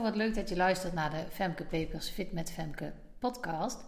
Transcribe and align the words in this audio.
Wat 0.00 0.16
leuk 0.16 0.34
dat 0.34 0.48
je 0.48 0.56
luistert 0.56 0.92
naar 0.92 1.10
de 1.10 1.24
Femke 1.30 1.64
Papers 1.64 2.08
Fit 2.08 2.32
met 2.32 2.52
Femke 2.52 2.92
podcast. 3.18 3.84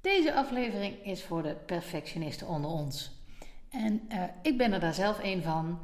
Deze 0.00 0.34
aflevering 0.34 1.04
is 1.04 1.24
voor 1.24 1.42
de 1.42 1.54
perfectionisten 1.54 2.46
onder 2.46 2.70
ons. 2.70 3.12
En 3.70 4.08
uh, 4.08 4.22
ik 4.42 4.58
ben 4.58 4.72
er 4.72 4.80
daar 4.80 4.94
zelf 4.94 5.22
een 5.22 5.42
van, 5.42 5.78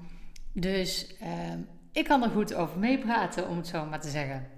dus 0.53 1.15
uh, 1.23 1.29
ik 1.93 2.05
kan 2.05 2.23
er 2.23 2.31
goed 2.31 2.55
over 2.55 2.79
meepraten, 2.79 3.49
om 3.49 3.57
het 3.57 3.67
zo 3.67 3.87
maar 3.87 4.01
te 4.01 4.09
zeggen. 4.09 4.51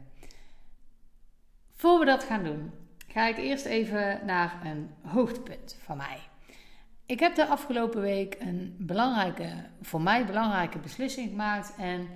Voor 1.74 1.98
we 1.98 2.04
dat 2.04 2.24
gaan 2.24 2.44
doen, 2.44 2.72
ga 3.08 3.26
ik 3.26 3.36
eerst 3.36 3.64
even 3.64 4.20
naar 4.26 4.60
een 4.64 4.90
hoogtepunt 5.02 5.76
van 5.82 5.96
mij. 5.96 6.18
Ik 7.06 7.20
heb 7.20 7.34
de 7.34 7.46
afgelopen 7.46 8.00
week 8.00 8.36
een 8.38 8.76
belangrijke, 8.78 9.52
voor 9.80 10.00
mij 10.00 10.26
belangrijke 10.26 10.78
beslissing 10.78 11.28
gemaakt 11.28 11.74
en 11.76 12.08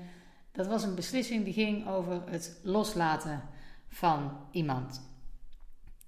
dat 0.52 0.66
was 0.66 0.82
een 0.82 0.94
beslissing 0.94 1.44
die 1.44 1.52
ging 1.52 1.88
over 1.88 2.22
het 2.26 2.60
loslaten 2.62 3.42
van 3.88 4.36
iemand. 4.50 5.08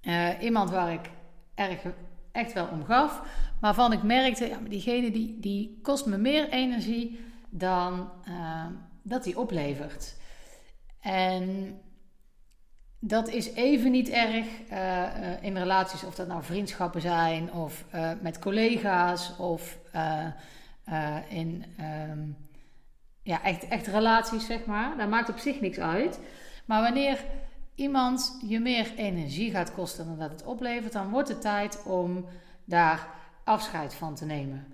Uh, 0.03 0.29
iemand 0.41 0.71
waar 0.71 0.93
ik 0.93 1.11
erg, 1.55 1.81
echt 2.33 2.53
wel 2.53 2.67
om 2.67 2.85
gaf, 2.85 3.23
maar 3.61 3.75
van 3.75 3.93
ik 3.93 4.03
merkte, 4.03 4.49
ja, 4.49 4.59
diegene 4.69 5.11
die, 5.11 5.41
die 5.41 5.79
kost 5.83 6.07
me 6.07 6.17
meer 6.17 6.49
energie 6.49 7.21
dan 7.51 8.11
uh, 8.29 8.67
dat 9.03 9.25
die 9.25 9.39
oplevert. 9.39 10.17
En 11.01 11.77
dat 12.99 13.29
is 13.29 13.53
even 13.53 13.91
niet 13.91 14.09
erg 14.09 14.47
uh, 14.71 15.43
in 15.43 15.57
relaties, 15.57 16.05
of 16.05 16.15
dat 16.15 16.27
nou 16.27 16.43
vriendschappen 16.43 17.01
zijn, 17.01 17.53
of 17.53 17.85
met 18.21 18.39
collega's, 18.39 19.37
of 19.39 19.79
in. 21.29 21.65
Um, 22.11 22.37
ja, 23.23 23.43
echt, 23.43 23.69
echt 23.69 23.87
relaties, 23.87 24.47
zeg 24.47 24.65
maar. 24.65 24.97
Dat 24.97 25.09
maakt 25.09 25.29
op 25.29 25.39
zich 25.39 25.61
niks 25.61 25.79
uit. 25.79 26.21
Maar 26.65 26.83
wanneer 26.83 27.25
iemand 27.75 28.39
je 28.47 28.61
meer 28.61 28.93
energie 28.97 29.51
gaat 29.51 29.75
kosten 29.75 30.07
dan 30.07 30.19
dat 30.19 30.31
het 30.31 30.45
oplevert, 30.45 30.93
dan 30.93 31.11
wordt 31.11 31.29
het 31.29 31.41
tijd 31.41 31.83
om 31.85 32.25
daar 32.65 33.09
afscheid 33.45 33.95
van 33.95 34.15
te 34.15 34.25
nemen. 34.25 34.67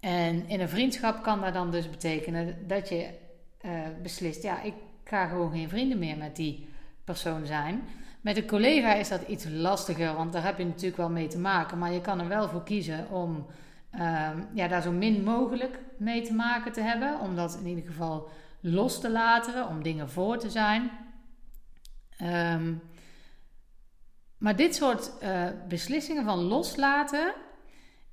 En 0.00 0.48
in 0.48 0.60
een 0.60 0.68
vriendschap 0.68 1.22
kan 1.22 1.40
dat 1.40 1.52
dan 1.54 1.70
dus 1.70 1.90
betekenen 1.90 2.66
dat 2.66 2.88
je 2.88 3.08
uh, 3.64 3.70
beslist: 4.02 4.42
ja, 4.42 4.62
ik 4.62 4.74
ga 5.04 5.26
gewoon 5.26 5.50
geen 5.50 5.68
vrienden 5.68 5.98
meer 5.98 6.16
met 6.16 6.36
die 6.36 6.68
persoon 7.04 7.46
zijn. 7.46 7.82
Met 8.20 8.36
een 8.36 8.46
collega 8.46 8.94
is 8.94 9.08
dat 9.08 9.22
iets 9.28 9.46
lastiger, 9.48 10.14
want 10.14 10.32
daar 10.32 10.44
heb 10.44 10.58
je 10.58 10.64
natuurlijk 10.64 10.96
wel 10.96 11.10
mee 11.10 11.26
te 11.26 11.38
maken. 11.38 11.78
Maar 11.78 11.92
je 11.92 12.00
kan 12.00 12.20
er 12.20 12.28
wel 12.28 12.48
voor 12.48 12.62
kiezen 12.62 13.10
om 13.10 13.46
Ehm, 13.98 14.42
ja, 14.54 14.68
daar 14.68 14.82
zo 14.82 14.92
min 14.92 15.22
mogelijk 15.22 15.78
mee 15.98 16.22
te 16.22 16.32
maken 16.32 16.72
te 16.72 16.80
hebben. 16.80 17.20
Om 17.20 17.36
dat 17.36 17.58
in 17.60 17.66
ieder 17.66 17.84
geval 17.84 18.28
los 18.60 19.00
te 19.00 19.10
laten, 19.10 19.68
om 19.68 19.82
dingen 19.82 20.10
voor 20.10 20.38
te 20.38 20.50
zijn. 20.50 20.90
Um, 22.22 22.82
maar 24.38 24.56
dit 24.56 24.74
soort 24.74 25.10
uh, 25.22 25.46
beslissingen 25.68 26.24
van 26.24 26.38
loslaten 26.38 27.34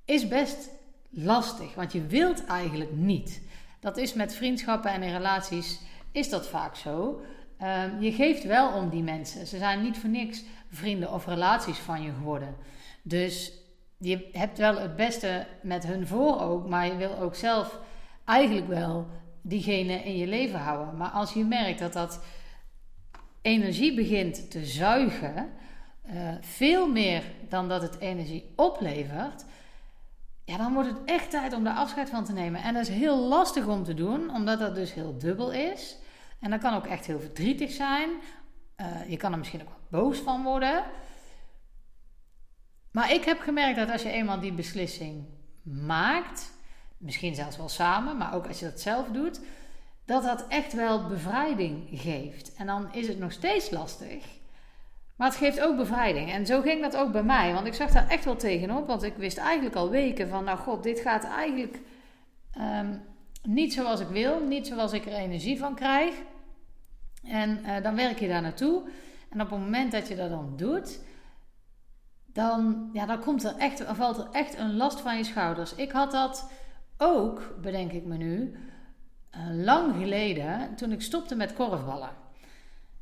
is 0.05 0.27
best 0.27 0.69
lastig, 1.09 1.75
want 1.75 1.91
je 1.91 2.05
wilt 2.05 2.45
eigenlijk 2.45 2.91
niet. 2.91 3.41
Dat 3.79 3.97
is 3.97 4.13
met 4.13 4.35
vriendschappen 4.35 4.91
en 4.91 5.03
in 5.03 5.13
relaties 5.13 5.79
is 6.11 6.29
dat 6.29 6.47
vaak 6.47 6.75
zo. 6.75 7.21
Um, 7.61 8.01
je 8.01 8.11
geeft 8.11 8.43
wel 8.43 8.73
om 8.73 8.89
die 8.89 9.03
mensen. 9.03 9.47
Ze 9.47 9.57
zijn 9.57 9.81
niet 9.81 9.97
voor 9.97 10.09
niks 10.09 10.43
vrienden 10.69 11.11
of 11.11 11.25
relaties 11.25 11.77
van 11.77 12.01
je 12.01 12.11
geworden. 12.11 12.55
Dus 13.01 13.60
je 14.01 14.29
hebt 14.31 14.57
wel 14.57 14.77
het 14.77 14.95
beste 14.95 15.47
met 15.61 15.85
hun 15.85 16.07
voor 16.07 16.41
ook, 16.41 16.69
maar 16.69 16.85
je 16.85 16.95
wil 16.95 17.17
ook 17.17 17.35
zelf 17.35 17.79
eigenlijk 18.25 18.67
wel 18.67 19.07
diegene 19.41 19.93
in 19.93 20.17
je 20.17 20.27
leven 20.27 20.59
houden. 20.59 20.97
Maar 20.97 21.09
als 21.09 21.33
je 21.33 21.43
merkt 21.43 21.79
dat 21.79 21.93
dat 21.93 22.23
energie 23.41 23.95
begint 23.95 24.51
te 24.51 24.65
zuigen, 24.65 25.49
uh, 26.05 26.31
veel 26.41 26.87
meer 26.87 27.23
dan 27.49 27.67
dat 27.67 27.81
het 27.81 27.99
energie 27.99 28.53
oplevert, 28.55 29.45
ja, 30.45 30.57
dan 30.57 30.73
wordt 30.73 30.89
het 30.89 30.99
echt 31.05 31.29
tijd 31.29 31.53
om 31.53 31.63
daar 31.63 31.75
afscheid 31.75 32.09
van 32.09 32.25
te 32.25 32.33
nemen. 32.33 32.63
En 32.63 32.73
dat 32.73 32.87
is 32.87 32.95
heel 32.95 33.17
lastig 33.17 33.67
om 33.67 33.83
te 33.83 33.93
doen, 33.93 34.35
omdat 34.35 34.59
dat 34.59 34.75
dus 34.75 34.93
heel 34.93 35.17
dubbel 35.17 35.51
is. 35.51 35.97
En 36.39 36.49
dat 36.49 36.59
kan 36.59 36.73
ook 36.73 36.85
echt 36.85 37.05
heel 37.05 37.19
verdrietig 37.19 37.71
zijn. 37.71 38.09
Uh, 38.77 39.09
je 39.09 39.17
kan 39.17 39.31
er 39.31 39.37
misschien 39.37 39.61
ook 39.61 39.75
boos 39.89 40.17
van 40.17 40.43
worden. 40.43 40.83
Maar 42.91 43.13
ik 43.13 43.23
heb 43.23 43.39
gemerkt 43.39 43.77
dat 43.77 43.91
als 43.91 44.01
je 44.01 44.09
eenmaal 44.09 44.39
die 44.39 44.53
beslissing 44.53 45.25
maakt, 45.61 46.51
misschien 46.97 47.35
zelfs 47.35 47.57
wel 47.57 47.69
samen, 47.69 48.17
maar 48.17 48.35
ook 48.35 48.47
als 48.47 48.59
je 48.59 48.65
dat 48.65 48.79
zelf 48.79 49.07
doet, 49.07 49.39
dat 50.05 50.23
dat 50.23 50.47
echt 50.47 50.73
wel 50.73 51.07
bevrijding 51.07 51.87
geeft. 51.91 52.53
En 52.53 52.65
dan 52.65 52.93
is 52.93 53.07
het 53.07 53.19
nog 53.19 53.31
steeds 53.31 53.69
lastig, 53.69 54.25
maar 55.15 55.27
het 55.27 55.37
geeft 55.37 55.61
ook 55.61 55.77
bevrijding. 55.77 56.31
En 56.31 56.45
zo 56.45 56.61
ging 56.61 56.81
dat 56.81 56.97
ook 56.97 57.11
bij 57.11 57.23
mij, 57.23 57.53
want 57.53 57.67
ik 57.67 57.73
zag 57.73 57.91
daar 57.91 58.07
echt 58.09 58.25
wel 58.25 58.35
tegenop, 58.35 58.87
want 58.87 59.03
ik 59.03 59.15
wist 59.15 59.37
eigenlijk 59.37 59.75
al 59.75 59.89
weken 59.89 60.29
van, 60.29 60.43
nou 60.43 60.57
god, 60.57 60.83
dit 60.83 60.99
gaat 60.99 61.23
eigenlijk 61.23 61.79
um, 62.57 63.01
niet 63.43 63.73
zoals 63.73 63.99
ik 63.99 64.07
wil, 64.07 64.39
niet 64.39 64.67
zoals 64.67 64.93
ik 64.93 65.05
er 65.05 65.13
energie 65.13 65.59
van 65.59 65.75
krijg. 65.75 66.13
En 67.23 67.59
uh, 67.65 67.83
dan 67.83 67.95
werk 67.95 68.19
je 68.19 68.27
daar 68.27 68.41
naartoe. 68.41 68.83
En 69.29 69.41
op 69.41 69.49
het 69.49 69.59
moment 69.59 69.91
dat 69.91 70.07
je 70.07 70.15
dat 70.15 70.29
dan 70.29 70.53
doet, 70.55 70.99
dan, 72.33 72.89
ja, 72.93 73.05
dan 73.05 73.19
komt 73.19 73.43
er 73.43 73.55
echt, 73.57 73.83
valt 73.87 74.17
er 74.17 74.27
echt 74.31 74.57
een 74.57 74.75
last 74.75 74.99
van 74.99 75.17
je 75.17 75.23
schouders. 75.23 75.75
Ik 75.75 75.91
had 75.91 76.11
dat 76.11 76.51
ook, 76.97 77.55
bedenk 77.61 77.91
ik 77.91 78.05
me 78.05 78.17
nu, 78.17 78.55
uh, 79.35 79.63
lang 79.65 79.95
geleden 79.95 80.75
toen 80.75 80.91
ik 80.91 81.01
stopte 81.01 81.35
met 81.35 81.53
korfballen. 81.53 82.09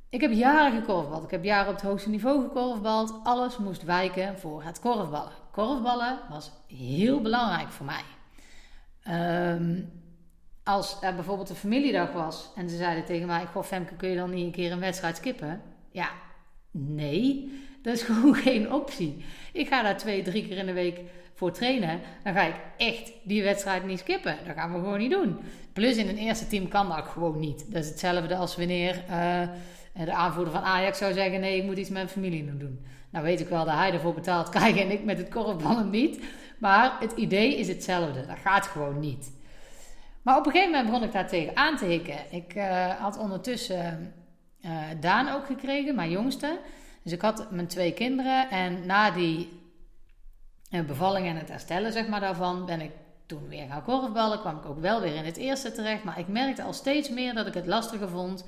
Ik 0.10 0.22
heb 0.22 0.32
jaren 0.32 0.80
gekorfbald. 0.80 1.24
Ik 1.24 1.32
heb 1.32 1.44
jaren 1.44 1.68
op 1.68 1.76
het 1.76 1.84
hoogste 1.84 2.10
niveau 2.10 2.42
gekorfbald. 2.42 3.20
Alles 3.24 3.58
moest 3.58 3.84
wijken 3.84 4.40
voor 4.40 4.64
het 4.64 4.80
korfballen. 4.80 5.32
Korfballen 5.52 6.20
was 6.30 6.52
heel 6.68 7.22
belangrijk 7.22 7.70
voor 7.70 7.86
mij. 7.86 8.04
Um, 9.54 9.92
als 10.64 10.98
er 11.02 11.16
bijvoorbeeld 11.16 11.50
een 11.50 11.56
familiedag 11.56 12.12
was 12.12 12.50
en 12.56 12.70
ze 12.70 12.78
zeiden 12.78 13.06
tegen 13.06 13.28
mij: 13.28 13.46
Goh, 13.46 13.64
Femke, 13.64 13.96
kun 13.96 14.10
je 14.10 14.16
dan 14.16 14.30
niet 14.30 14.46
een 14.46 14.52
keer 14.52 14.72
een 14.72 14.80
wedstrijd 14.80 15.18
skippen? 15.18 15.62
Ja, 15.92 16.10
nee. 16.72 17.52
Dat 17.82 17.94
is 17.94 18.02
gewoon 18.10 18.36
geen 18.36 18.74
optie. 18.74 19.26
Ik 19.54 19.68
ga 19.68 19.84
daar 19.84 19.98
twee, 19.98 20.22
drie 20.22 20.48
keer 20.48 20.58
in 20.58 20.66
de 20.66 20.74
week 20.74 21.00
voor 21.34 21.52
trainen. 21.52 22.00
Dan 22.24 22.34
ga 22.34 22.42
ik 22.42 22.56
echt 22.78 23.12
die 23.24 23.44
wedstrijd 23.44 23.86
niet 23.86 24.00
skippen. 24.00 24.38
Dat 24.46 24.56
gaan 24.56 24.74
we 24.74 24.80
gewoon 24.80 25.00
niet 25.00 25.12
doen. 25.12 25.38
Plus 25.74 25.98
in 25.98 26.08
een 26.08 26.18
eerste 26.18 26.48
team 26.48 26.68
kan 26.68 26.90
dat 26.90 27.06
gewoon 27.06 27.40
niet. 27.40 27.66
Dat 27.72 27.84
is 27.84 27.90
hetzelfde 27.90 28.36
als 28.36 28.56
wanneer 28.56 29.04
uh, 29.10 29.42
de 30.06 30.14
aanvoerder 30.14 30.54
van 30.54 30.62
Ajax 30.62 30.98
zou 30.98 31.14
zeggen: 31.14 31.40
nee, 31.40 31.58
ik 31.58 31.64
moet 31.64 31.78
iets 31.78 31.90
met 31.90 31.98
mijn 31.98 32.10
familie 32.10 32.58
doen. 32.58 32.86
Nou 33.10 33.26
weet 33.26 33.40
ik 33.40 33.48
wel 33.48 33.66
dat 33.66 33.74
hij 33.74 33.94
ervoor 33.94 34.14
betaald 34.14 34.50
krijgt 34.56 34.80
en 34.80 34.92
ik 34.92 35.04
met 35.04 35.18
het 35.18 35.30
korfballen 35.30 35.90
niet. 35.90 36.20
Maar 36.58 36.98
het 37.00 37.12
idee 37.12 37.58
is 37.58 37.68
hetzelfde. 37.68 38.26
Dat 38.26 38.38
gaat 38.44 38.68
gewoon 38.68 39.00
niet. 39.00 39.32
Maar 40.22 40.38
op 40.38 40.46
een 40.46 40.52
gegeven 40.52 40.72
moment 40.72 40.90
begon 40.90 41.08
ik 41.08 41.12
daar 41.12 41.28
tegen 41.28 41.56
aan 41.56 41.78
te 41.78 41.86
hikken. 41.86 42.18
Ik 42.30 42.56
uh, 42.56 42.88
had 42.88 43.18
ondertussen 43.18 44.14
uh, 44.66 44.72
Daan 45.00 45.30
ook 45.30 45.46
gekregen, 45.46 45.96
mijn 45.96 46.10
jongste. 46.10 46.60
Dus 47.10 47.18
ik 47.18 47.24
had 47.24 47.52
mijn 47.52 47.68
twee 47.68 47.94
kinderen 47.94 48.50
en 48.50 48.86
na 48.86 49.12
die 49.12 49.62
eh, 50.70 50.86
bevalling 50.86 51.28
en 51.28 51.36
het 51.36 51.50
herstellen 51.50 51.92
zeg 51.92 52.08
maar, 52.08 52.20
daarvan 52.20 52.66
ben 52.66 52.82
ik 52.82 52.92
toen 53.26 53.48
weer 53.48 53.68
gaan 53.68 53.84
korfballen. 53.84 54.40
Kwam 54.40 54.58
ik 54.58 54.66
ook 54.66 54.80
wel 54.80 55.02
weer 55.02 55.16
in 55.16 55.26
het 55.26 55.38
eerste 55.38 55.72
terecht. 55.72 56.04
Maar 56.04 56.20
ik 56.20 56.28
merkte 56.28 56.64
al 56.64 56.74
steeds 56.74 57.10
meer 57.10 57.34
dat 57.34 57.48
ik 57.48 57.54
het 57.54 57.66
lastiger 57.66 58.10
vond 58.10 58.46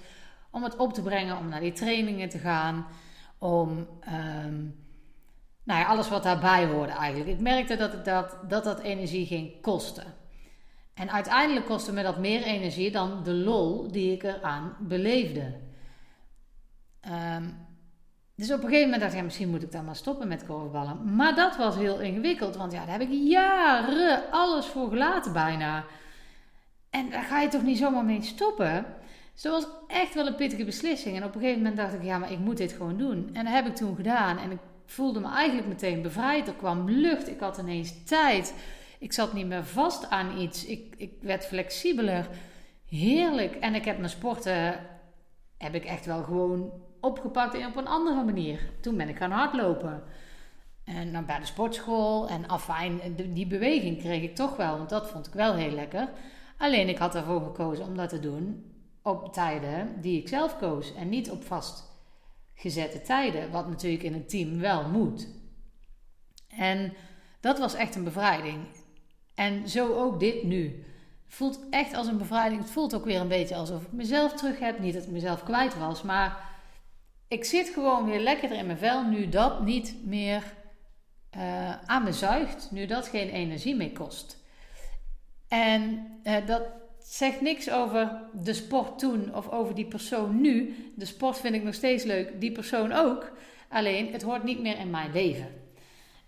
om 0.52 0.64
het 0.64 0.76
op 0.76 0.94
te 0.94 1.02
brengen, 1.02 1.38
om 1.38 1.50
naar 1.50 1.60
die 1.60 1.72
trainingen 1.72 2.30
te 2.30 2.38
gaan. 2.38 2.86
Om 3.38 3.88
um, 4.10 4.86
nou 5.64 5.80
ja, 5.80 5.86
alles 5.86 6.10
wat 6.10 6.24
daarbij 6.24 6.66
hoorde 6.66 6.92
eigenlijk. 6.92 7.30
Ik 7.30 7.40
merkte 7.40 7.76
dat, 7.76 8.06
dat, 8.06 8.38
dat 8.48 8.64
dat 8.64 8.80
energie 8.80 9.26
ging 9.26 9.62
kosten. 9.62 10.14
En 10.94 11.12
uiteindelijk 11.12 11.66
kostte 11.66 11.94
me 11.94 12.04
dat 12.04 12.18
meer 12.18 12.44
energie 12.44 12.92
dan 12.92 13.24
de 13.24 13.34
lol 13.34 13.92
die 13.92 14.14
ik 14.14 14.24
eraan 14.24 14.76
beleefde. 14.80 15.54
Um, 17.36 17.70
dus 18.36 18.52
op 18.52 18.58
een 18.58 18.70
gegeven 18.70 18.84
moment 18.84 19.02
dacht 19.02 19.14
ik, 19.14 19.20
ja, 19.20 19.24
misschien 19.24 19.50
moet 19.50 19.64
ik 19.64 19.72
dan 19.72 19.86
maar 19.86 19.96
stoppen 19.96 20.28
met 20.28 20.46
korfballen. 20.46 21.16
Maar 21.16 21.36
dat 21.36 21.58
was 21.58 21.76
heel 21.76 22.00
ingewikkeld, 22.00 22.56
want 22.56 22.72
ja, 22.72 22.86
daar 22.86 23.00
heb 23.00 23.10
ik 23.10 23.30
jaren 23.30 24.32
alles 24.32 24.66
voor 24.66 24.90
gelaten 24.90 25.34
bijna. 25.34 25.86
En 26.90 27.10
daar 27.10 27.24
ga 27.24 27.42
je 27.42 27.48
toch 27.48 27.64
niet 27.64 27.78
zomaar 27.78 28.06
mee 28.06 28.22
stoppen? 28.22 28.86
Dus 29.34 29.42
dat 29.42 29.64
was 29.64 29.72
echt 29.88 30.14
wel 30.14 30.28
een 30.28 30.36
pittige 30.36 30.66
beslissing. 30.66 31.16
En 31.16 31.24
op 31.24 31.36
een 31.36 31.42
gegeven 31.42 31.62
moment 31.62 31.78
dacht 31.78 31.94
ik, 31.94 32.04
ja, 32.04 32.18
maar 32.18 32.32
ik 32.32 32.40
moet 32.40 32.58
dit 32.58 32.72
gewoon 32.72 32.98
doen. 32.98 33.30
En 33.34 33.44
dat 33.44 33.54
heb 33.54 33.68
ik 33.68 33.76
toen 33.76 33.96
gedaan. 33.96 34.38
En 34.38 34.52
ik 34.52 34.60
voelde 34.86 35.20
me 35.20 35.30
eigenlijk 35.30 35.68
meteen 35.68 36.02
bevrijd. 36.02 36.48
Er 36.48 36.54
kwam 36.54 36.90
lucht, 36.90 37.28
ik 37.28 37.40
had 37.40 37.58
ineens 37.58 38.04
tijd. 38.04 38.54
Ik 39.00 39.14
zat 39.14 39.34
niet 39.34 39.48
meer 39.48 39.66
vast 39.66 40.10
aan 40.10 40.38
iets. 40.38 40.66
Ik, 40.66 40.94
ik 40.98 41.12
werd 41.22 41.46
flexibeler. 41.46 42.30
Heerlijk. 42.90 43.56
En 43.56 43.76
ik 43.76 43.86
heb 43.86 43.98
mijn 43.98 44.10
sporten, 44.10 44.80
heb 45.58 45.76
ik 45.76 45.86
echt 45.86 46.06
wel 46.06 46.24
gewoon 46.24 46.72
opgepakt 47.02 47.54
en 47.54 47.68
op 47.68 47.76
een 47.76 47.88
andere 47.88 48.24
manier. 48.24 48.70
Toen 48.82 48.98
ben 48.98 49.10
ik 49.10 49.18
gaan 49.18 49.32
hardlopen. 49.32 50.04
En 50.84 51.12
dan 51.12 51.26
bij 51.26 51.40
de 51.40 51.46
sportschool. 51.46 52.30
En 52.30 52.48
afijn, 52.48 53.00
die 53.34 53.48
beweging 53.48 54.00
kreeg 54.00 54.22
ik 54.22 54.36
toch 54.36 54.56
wel. 54.56 54.78
Want 54.78 54.90
dat 54.90 55.10
vond 55.10 55.28
ik 55.28 55.34
wel 55.34 55.54
heel 55.54 55.72
lekker. 55.72 56.10
Alleen 56.58 56.90
ik 56.90 56.98
had 56.98 57.16
ervoor 57.16 57.42
gekozen 57.42 57.86
om 57.86 57.98
dat 57.98 58.10
te 58.10 58.20
doen 58.20 58.72
op 59.02 59.34
tijden 59.34 60.02
die 60.02 60.20
ik 60.20 60.28
zelf 60.28 60.58
koos 60.58 60.96
en 60.96 61.10
niet 61.10 61.32
op 61.32 61.44
vastgezette 61.44 63.02
tijden, 63.02 63.52
wat 63.52 63.68
natuurlijk 63.68 64.04
in 64.04 64.14
een 64.14 64.28
team 64.28 64.60
wel 64.60 64.88
moet. 64.90 65.28
En 66.48 66.94
dat 67.40 67.60
was 67.60 67.74
echt 67.74 67.96
een 67.96 68.04
bevrijding. 68.04 68.66
En 69.36 69.70
zo 69.70 69.94
ook 69.94 70.20
dit 70.20 70.44
nu. 70.44 70.86
Het 71.26 71.34
voelt 71.40 71.60
echt 71.70 71.94
als 71.94 72.08
een 72.08 72.18
bevrijding. 72.18 72.62
Het 72.62 72.72
voelt 72.72 72.96
ook 72.96 73.06
weer 73.06 73.22
een 73.22 73.28
beetje 73.28 73.56
alsof 73.56 73.82
ik 73.82 73.92
mezelf 73.92 74.34
terug 74.34 74.60
heb. 74.60 74.80
Niet 74.80 74.94
dat 74.94 75.04
ik 75.04 75.10
mezelf 75.10 75.44
kwijt 75.44 75.78
was, 75.78 76.02
maar 76.02 76.51
ik 77.32 77.44
zit 77.44 77.70
gewoon 77.70 78.06
weer 78.06 78.20
lekkerder 78.20 78.58
in 78.58 78.66
mijn 78.66 78.78
vel 78.78 79.04
nu 79.04 79.30
dat 79.30 79.64
niet 79.64 79.96
meer 80.04 80.44
uh, 81.38 81.82
aan 81.86 82.04
me 82.04 82.12
zuigt. 82.12 82.68
Nu 82.72 82.86
dat 82.86 83.08
geen 83.08 83.30
energie 83.30 83.76
meer 83.76 83.92
kost. 83.92 84.38
En 85.48 86.08
uh, 86.24 86.36
dat 86.46 86.62
zegt 87.00 87.42
niks 87.42 87.72
over 87.72 88.22
de 88.34 88.54
sport 88.54 89.00
toen 89.00 89.36
of 89.36 89.50
over 89.50 89.76
die 89.76 89.86
persoon 89.86 90.42
nu. 90.42 90.76
De 90.96 91.06
sport 91.06 91.38
vind 91.38 91.56
ik 91.56 91.64
nog 91.64 91.74
steeds 91.74 92.04
leuk, 92.04 92.42
die 92.42 92.52
persoon 92.52 92.92
ook. 92.92 93.32
Alleen 93.70 94.12
het 94.12 94.22
hoort 94.22 94.44
niet 94.44 94.62
meer 94.62 94.78
in 94.78 94.90
mijn 94.90 95.12
leven. 95.12 95.48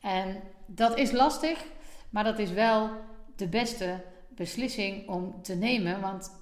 En 0.02 0.42
dat 0.66 0.98
is 0.98 1.12
lastig, 1.12 1.66
maar 2.10 2.24
dat 2.24 2.40
is 2.40 2.52
wel 2.52 2.90
de 3.36 3.48
beste 3.48 4.04
beslissing 4.30 5.08
om 5.10 5.42
te 5.42 5.56
nemen. 5.56 6.02
Want 6.02 6.42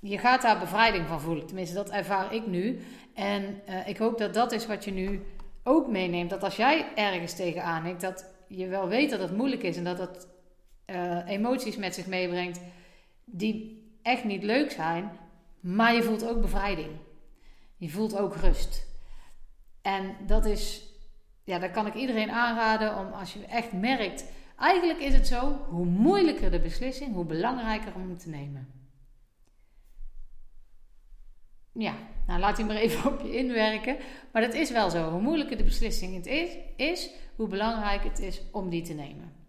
je 0.00 0.18
gaat 0.18 0.42
daar 0.42 0.58
bevrijding 0.58 1.06
van 1.06 1.20
voelen. 1.20 1.46
Tenminste, 1.46 1.74
dat 1.74 1.90
ervaar 1.90 2.34
ik 2.34 2.46
nu. 2.46 2.80
En 3.14 3.60
uh, 3.68 3.88
ik 3.88 3.96
hoop 3.96 4.18
dat 4.18 4.34
dat 4.34 4.52
is 4.52 4.66
wat 4.66 4.84
je 4.84 4.90
nu 4.90 5.22
ook 5.62 5.88
meeneemt. 5.88 6.30
Dat 6.30 6.42
als 6.42 6.56
jij 6.56 6.86
ergens 6.94 7.34
tegenaan 7.34 7.84
hikt, 7.84 8.00
dat 8.00 8.32
je 8.48 8.66
wel 8.66 8.88
weet 8.88 9.10
dat 9.10 9.20
het 9.20 9.36
moeilijk 9.36 9.62
is 9.62 9.76
en 9.76 9.84
dat 9.84 9.98
het 9.98 10.28
uh, 10.86 11.28
emoties 11.28 11.76
met 11.76 11.94
zich 11.94 12.06
meebrengt 12.06 12.60
die 13.24 13.82
echt 14.02 14.24
niet 14.24 14.42
leuk 14.42 14.70
zijn, 14.70 15.10
maar 15.60 15.94
je 15.94 16.02
voelt 16.02 16.28
ook 16.28 16.40
bevrijding. 16.40 16.90
Je 17.76 17.90
voelt 17.90 18.18
ook 18.18 18.36
rust. 18.36 18.86
En 19.82 20.16
dat 20.26 20.44
is, 20.44 20.82
ja, 21.44 21.58
dat 21.58 21.70
kan 21.70 21.86
ik 21.86 21.94
iedereen 21.94 22.30
aanraden 22.30 22.98
om 22.98 23.12
als 23.12 23.32
je 23.32 23.44
echt 23.44 23.72
merkt, 23.72 24.24
eigenlijk 24.58 25.00
is 25.00 25.14
het 25.14 25.26
zo, 25.26 25.66
hoe 25.68 25.86
moeilijker 25.86 26.50
de 26.50 26.60
beslissing, 26.60 27.14
hoe 27.14 27.24
belangrijker 27.24 27.94
om 27.94 28.18
te 28.18 28.28
nemen. 28.28 28.83
Ja, 31.74 31.94
nou 32.26 32.40
laat 32.40 32.56
hij 32.56 32.66
maar 32.66 32.76
even 32.76 33.12
op 33.12 33.20
je 33.20 33.36
inwerken. 33.36 33.96
Maar 34.32 34.42
dat 34.42 34.54
is 34.54 34.70
wel 34.70 34.90
zo. 34.90 35.10
Hoe 35.10 35.20
moeilijker 35.20 35.56
de 35.56 35.64
beslissing 35.64 36.14
het 36.14 36.26
is, 36.26 36.56
is 36.76 37.10
hoe 37.36 37.48
belangrijk 37.48 38.04
het 38.04 38.18
is 38.18 38.42
om 38.52 38.68
die 38.68 38.82
te 38.82 38.92
nemen 38.92 39.42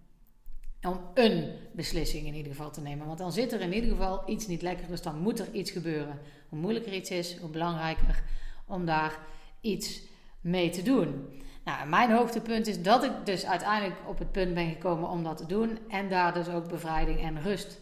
om 0.86 1.00
een 1.14 1.54
beslissing 1.72 2.28
in 2.28 2.34
ieder 2.34 2.52
geval 2.52 2.72
te 2.72 2.82
nemen. 2.82 3.06
Want 3.06 3.18
dan 3.18 3.32
zit 3.32 3.52
er 3.52 3.62
in 3.62 3.74
ieder 3.74 3.90
geval 3.90 4.24
iets 4.26 4.48
niet 4.48 4.62
lekker, 4.62 4.88
dus 4.88 5.02
dan 5.02 5.20
moet 5.20 5.40
er 5.40 5.52
iets 5.52 5.72
gebeuren. 5.72 6.20
Hoe 6.50 6.60
moeilijker 6.60 6.94
iets 6.94 7.10
is, 7.10 7.38
hoe 7.38 7.50
belangrijker 7.50 8.24
om 8.68 8.86
daar 8.86 9.20
iets 9.62 10.02
mee 10.42 10.70
te 10.70 10.82
doen. 10.82 11.42
Nou, 11.64 11.88
mijn 11.88 12.12
hoogtepunt 12.12 12.68
is 12.68 12.82
dat 12.82 13.04
ik 13.04 13.12
dus 13.24 13.46
uiteindelijk 13.46 14.00
op 14.08 14.20
het 14.20 14.32
punt 14.32 14.54
ben 14.54 14.70
gekomen 14.70 15.10
om 15.10 15.24
dat 15.24 15.38
te 15.38 15.46
doen 15.46 15.80
en 15.90 16.10
daar 16.10 16.34
dus 16.34 16.50
ook 16.50 16.68
bevrijding 16.68 17.22
en 17.22 17.42
rust 17.42 17.82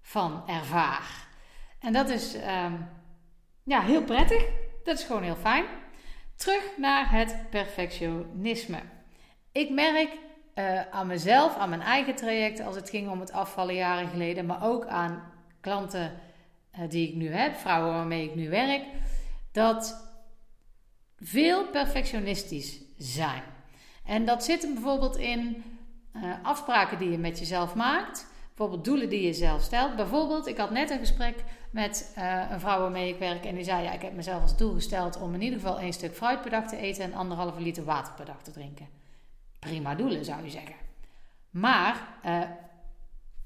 van 0.00 0.48
ervaar. 0.48 1.28
En 1.78 1.92
dat 1.92 2.08
is 2.08 2.34
um, 2.34 2.88
ja, 3.64 3.80
heel 3.80 4.02
prettig. 4.02 4.44
Dat 4.84 4.98
is 4.98 5.04
gewoon 5.04 5.22
heel 5.22 5.36
fijn. 5.36 5.64
Terug 6.36 6.70
naar 6.76 7.10
het 7.10 7.36
perfectionisme. 7.50 8.78
Ik 9.52 9.70
merk 9.70 10.08
uh, 10.54 10.80
aan 10.90 11.06
mezelf, 11.06 11.56
aan 11.56 11.68
mijn 11.68 11.80
eigen 11.80 12.14
traject 12.14 12.60
als 12.60 12.76
het 12.76 12.90
ging 12.90 13.10
om 13.10 13.20
het 13.20 13.32
afvallen 13.32 13.74
jaren 13.74 14.08
geleden, 14.08 14.46
maar 14.46 14.64
ook 14.64 14.86
aan 14.86 15.22
klanten 15.60 16.20
uh, 16.78 16.88
die 16.88 17.08
ik 17.08 17.14
nu 17.14 17.28
heb, 17.28 17.56
vrouwen 17.56 17.92
waarmee 17.92 18.24
ik 18.24 18.34
nu 18.34 18.48
werk, 18.48 18.82
dat 19.52 20.10
veel 21.18 21.66
perfectionistisch 21.66 22.80
zijn. 22.98 23.42
En 24.04 24.24
dat 24.24 24.44
zit 24.44 24.62
hem 24.62 24.74
bijvoorbeeld 24.74 25.16
in 25.16 25.64
uh, 26.16 26.34
afspraken 26.42 26.98
die 26.98 27.10
je 27.10 27.18
met 27.18 27.38
jezelf 27.38 27.74
maakt, 27.74 28.26
bijvoorbeeld 28.48 28.84
doelen 28.84 29.08
die 29.08 29.26
je 29.26 29.32
zelf 29.32 29.62
stelt. 29.62 29.96
Bijvoorbeeld, 29.96 30.46
ik 30.46 30.56
had 30.56 30.70
net 30.70 30.90
een 30.90 30.98
gesprek 30.98 31.44
met 31.70 32.12
een 32.50 32.60
vrouw 32.60 32.80
waarmee 32.80 33.12
ik 33.12 33.18
werk 33.18 33.44
en 33.44 33.54
die 33.54 33.64
zei: 33.64 33.82
ja, 33.82 33.92
Ik 33.92 34.02
heb 34.02 34.12
mezelf 34.12 34.42
als 34.42 34.56
doel 34.56 34.74
gesteld 34.74 35.20
om 35.20 35.34
in 35.34 35.42
ieder 35.42 35.58
geval 35.58 35.78
één 35.78 35.92
stuk 35.92 36.14
fruit 36.14 36.40
per 36.40 36.50
dag 36.50 36.66
te 36.66 36.76
eten 36.76 37.04
en 37.04 37.14
anderhalve 37.14 37.60
liter 37.60 37.84
water 37.84 38.12
per 38.12 38.24
dag 38.24 38.42
te 38.42 38.50
drinken 38.50 38.98
prima 39.60 39.94
doelen, 39.94 40.24
zou 40.24 40.44
je 40.44 40.50
zeggen. 40.50 40.74
Maar 41.50 42.08
uh, 42.26 42.42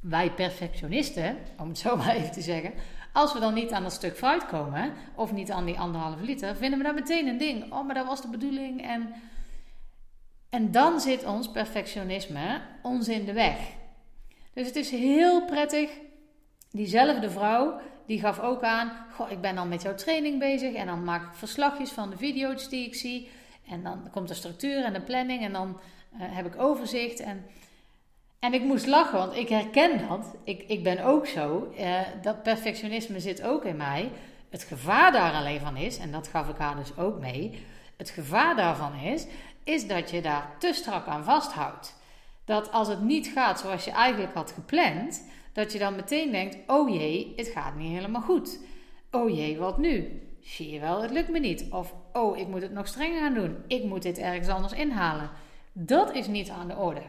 wij 0.00 0.30
perfectionisten, 0.30 1.36
om 1.58 1.68
het 1.68 1.78
zo 1.78 1.96
maar 1.96 2.14
even 2.14 2.32
te 2.32 2.40
zeggen, 2.40 2.72
als 3.12 3.32
we 3.32 3.40
dan 3.40 3.54
niet 3.54 3.72
aan 3.72 3.82
dat 3.82 3.92
stuk 3.92 4.16
fruit 4.16 4.46
komen, 4.46 4.92
of 5.14 5.32
niet 5.32 5.50
aan 5.50 5.64
die 5.64 5.78
anderhalve 5.78 6.24
liter, 6.24 6.56
vinden 6.56 6.78
we 6.78 6.84
dat 6.84 6.94
meteen 6.94 7.26
een 7.26 7.38
ding. 7.38 7.72
Oh, 7.72 7.86
maar 7.86 7.94
dat 7.94 8.06
was 8.06 8.22
de 8.22 8.28
bedoeling. 8.28 8.82
En, 8.82 9.14
en 10.48 10.70
dan 10.70 11.00
zit 11.00 11.24
ons 11.24 11.50
perfectionisme 11.50 12.60
ons 12.82 13.08
in 13.08 13.24
de 13.24 13.32
weg. 13.32 13.58
Dus 14.52 14.66
het 14.66 14.76
is 14.76 14.90
heel 14.90 15.44
prettig. 15.44 15.90
Diezelfde 16.70 17.30
vrouw, 17.30 17.80
die 18.06 18.20
gaf 18.20 18.40
ook 18.40 18.62
aan: 18.62 18.92
Goh, 19.14 19.30
ik 19.30 19.40
ben 19.40 19.54
dan 19.54 19.68
met 19.68 19.82
jouw 19.82 19.94
training 19.94 20.38
bezig. 20.38 20.74
En 20.74 20.86
dan 20.86 21.04
maak 21.04 21.22
ik 21.22 21.34
verslagjes 21.34 21.90
van 21.90 22.10
de 22.10 22.16
video's 22.16 22.68
die 22.68 22.86
ik 22.86 22.94
zie. 22.94 23.28
En 23.68 23.82
dan 23.82 24.08
komt 24.10 24.28
de 24.28 24.34
structuur 24.34 24.84
en 24.84 24.92
de 24.92 25.00
planning. 25.00 25.42
En 25.42 25.52
dan 25.52 25.80
uh, 26.12 26.20
heb 26.20 26.46
ik 26.46 26.60
overzicht. 26.60 27.20
En, 27.20 27.46
en 28.38 28.54
ik 28.54 28.62
moest 28.62 28.86
lachen, 28.86 29.18
want 29.18 29.36
ik 29.36 29.48
herken 29.48 30.08
dat. 30.08 30.34
Ik, 30.44 30.64
ik 30.66 30.82
ben 30.82 31.04
ook 31.04 31.26
zo. 31.26 31.72
Uh, 31.78 32.00
dat 32.22 32.42
perfectionisme 32.42 33.20
zit 33.20 33.42
ook 33.42 33.64
in 33.64 33.76
mij. 33.76 34.10
Het 34.50 34.62
gevaar 34.62 35.12
daar 35.12 35.32
alleen 35.32 35.60
van 35.60 35.76
is, 35.76 35.98
en 35.98 36.12
dat 36.12 36.28
gaf 36.28 36.48
ik 36.48 36.56
haar 36.56 36.76
dus 36.76 36.96
ook 36.96 37.20
mee. 37.20 37.64
Het 37.96 38.10
gevaar 38.10 38.56
daarvan 38.56 38.94
is, 38.94 39.26
is 39.64 39.86
dat 39.86 40.10
je 40.10 40.22
daar 40.22 40.50
te 40.58 40.72
strak 40.72 41.06
aan 41.06 41.24
vasthoudt. 41.24 41.94
Dat 42.44 42.72
als 42.72 42.88
het 42.88 43.00
niet 43.00 43.26
gaat 43.26 43.60
zoals 43.60 43.84
je 43.84 43.90
eigenlijk 43.90 44.34
had 44.34 44.52
gepland, 44.52 45.24
dat 45.54 45.72
je 45.72 45.78
dan 45.78 45.96
meteen 45.96 46.30
denkt: 46.30 46.56
oh 46.66 46.88
jee, 46.88 47.32
het 47.36 47.48
gaat 47.48 47.74
niet 47.74 47.92
helemaal 47.92 48.22
goed. 48.22 48.58
Oh 49.10 49.30
jee, 49.30 49.58
wat 49.58 49.78
nu? 49.78 50.22
Zie 50.40 50.70
je 50.70 50.80
wel, 50.80 51.02
het 51.02 51.10
lukt 51.10 51.28
me 51.28 51.38
niet. 51.38 51.66
Of 51.70 51.94
oh, 52.12 52.38
ik 52.38 52.48
moet 52.48 52.62
het 52.62 52.72
nog 52.72 52.86
strenger 52.86 53.20
gaan 53.20 53.34
doen. 53.34 53.56
Ik 53.66 53.84
moet 53.84 54.02
dit 54.02 54.18
ergens 54.18 54.48
anders 54.48 54.72
inhalen. 54.72 55.30
Dat 55.72 56.14
is 56.14 56.26
niet 56.26 56.50
aan 56.50 56.68
de 56.68 56.76
orde. 56.76 57.02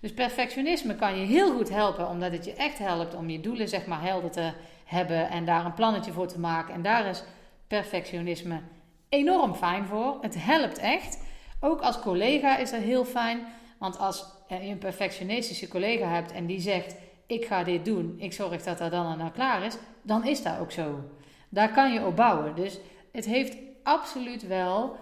Dus 0.00 0.14
perfectionisme 0.14 0.94
kan 0.94 1.18
je 1.18 1.26
heel 1.26 1.52
goed 1.52 1.68
helpen, 1.68 2.08
omdat 2.08 2.32
het 2.32 2.44
je 2.44 2.54
echt 2.54 2.78
helpt 2.78 3.14
om 3.14 3.30
je 3.30 3.40
doelen 3.40 3.68
zeg 3.68 3.86
maar 3.86 4.02
helder 4.02 4.30
te 4.30 4.52
hebben 4.84 5.30
en 5.30 5.44
daar 5.44 5.64
een 5.64 5.74
plannetje 5.74 6.12
voor 6.12 6.26
te 6.26 6.40
maken. 6.40 6.74
En 6.74 6.82
daar 6.82 7.06
is 7.06 7.22
perfectionisme 7.66 8.60
enorm 9.08 9.54
fijn 9.54 9.86
voor. 9.86 10.18
Het 10.20 10.34
helpt 10.38 10.78
echt. 10.78 11.22
Ook 11.60 11.80
als 11.80 12.00
collega 12.00 12.56
is 12.56 12.70
dat 12.70 12.80
heel 12.80 13.04
fijn, 13.04 13.46
want 13.78 13.98
als 13.98 14.24
je 14.48 14.60
een 14.60 14.78
perfectionistische 14.78 15.68
collega 15.68 16.08
hebt 16.08 16.32
en 16.32 16.46
die 16.46 16.60
zegt: 16.60 16.94
Ik 17.28 17.44
ga 17.44 17.64
dit 17.64 17.84
doen, 17.84 18.14
ik 18.18 18.32
zorg 18.32 18.62
dat 18.62 18.78
dat 18.78 18.90
dan 18.90 19.12
en 19.12 19.18
dan 19.18 19.32
klaar 19.32 19.64
is, 19.64 19.76
dan 20.02 20.26
is 20.26 20.42
dat 20.42 20.58
ook 20.58 20.72
zo. 20.72 21.00
Daar 21.48 21.72
kan 21.72 21.92
je 21.92 22.06
op 22.06 22.16
bouwen. 22.16 22.54
Dus 22.54 22.78
het 23.12 23.24
heeft 23.24 23.56
absoluut 23.82 24.46
wel 24.46 24.96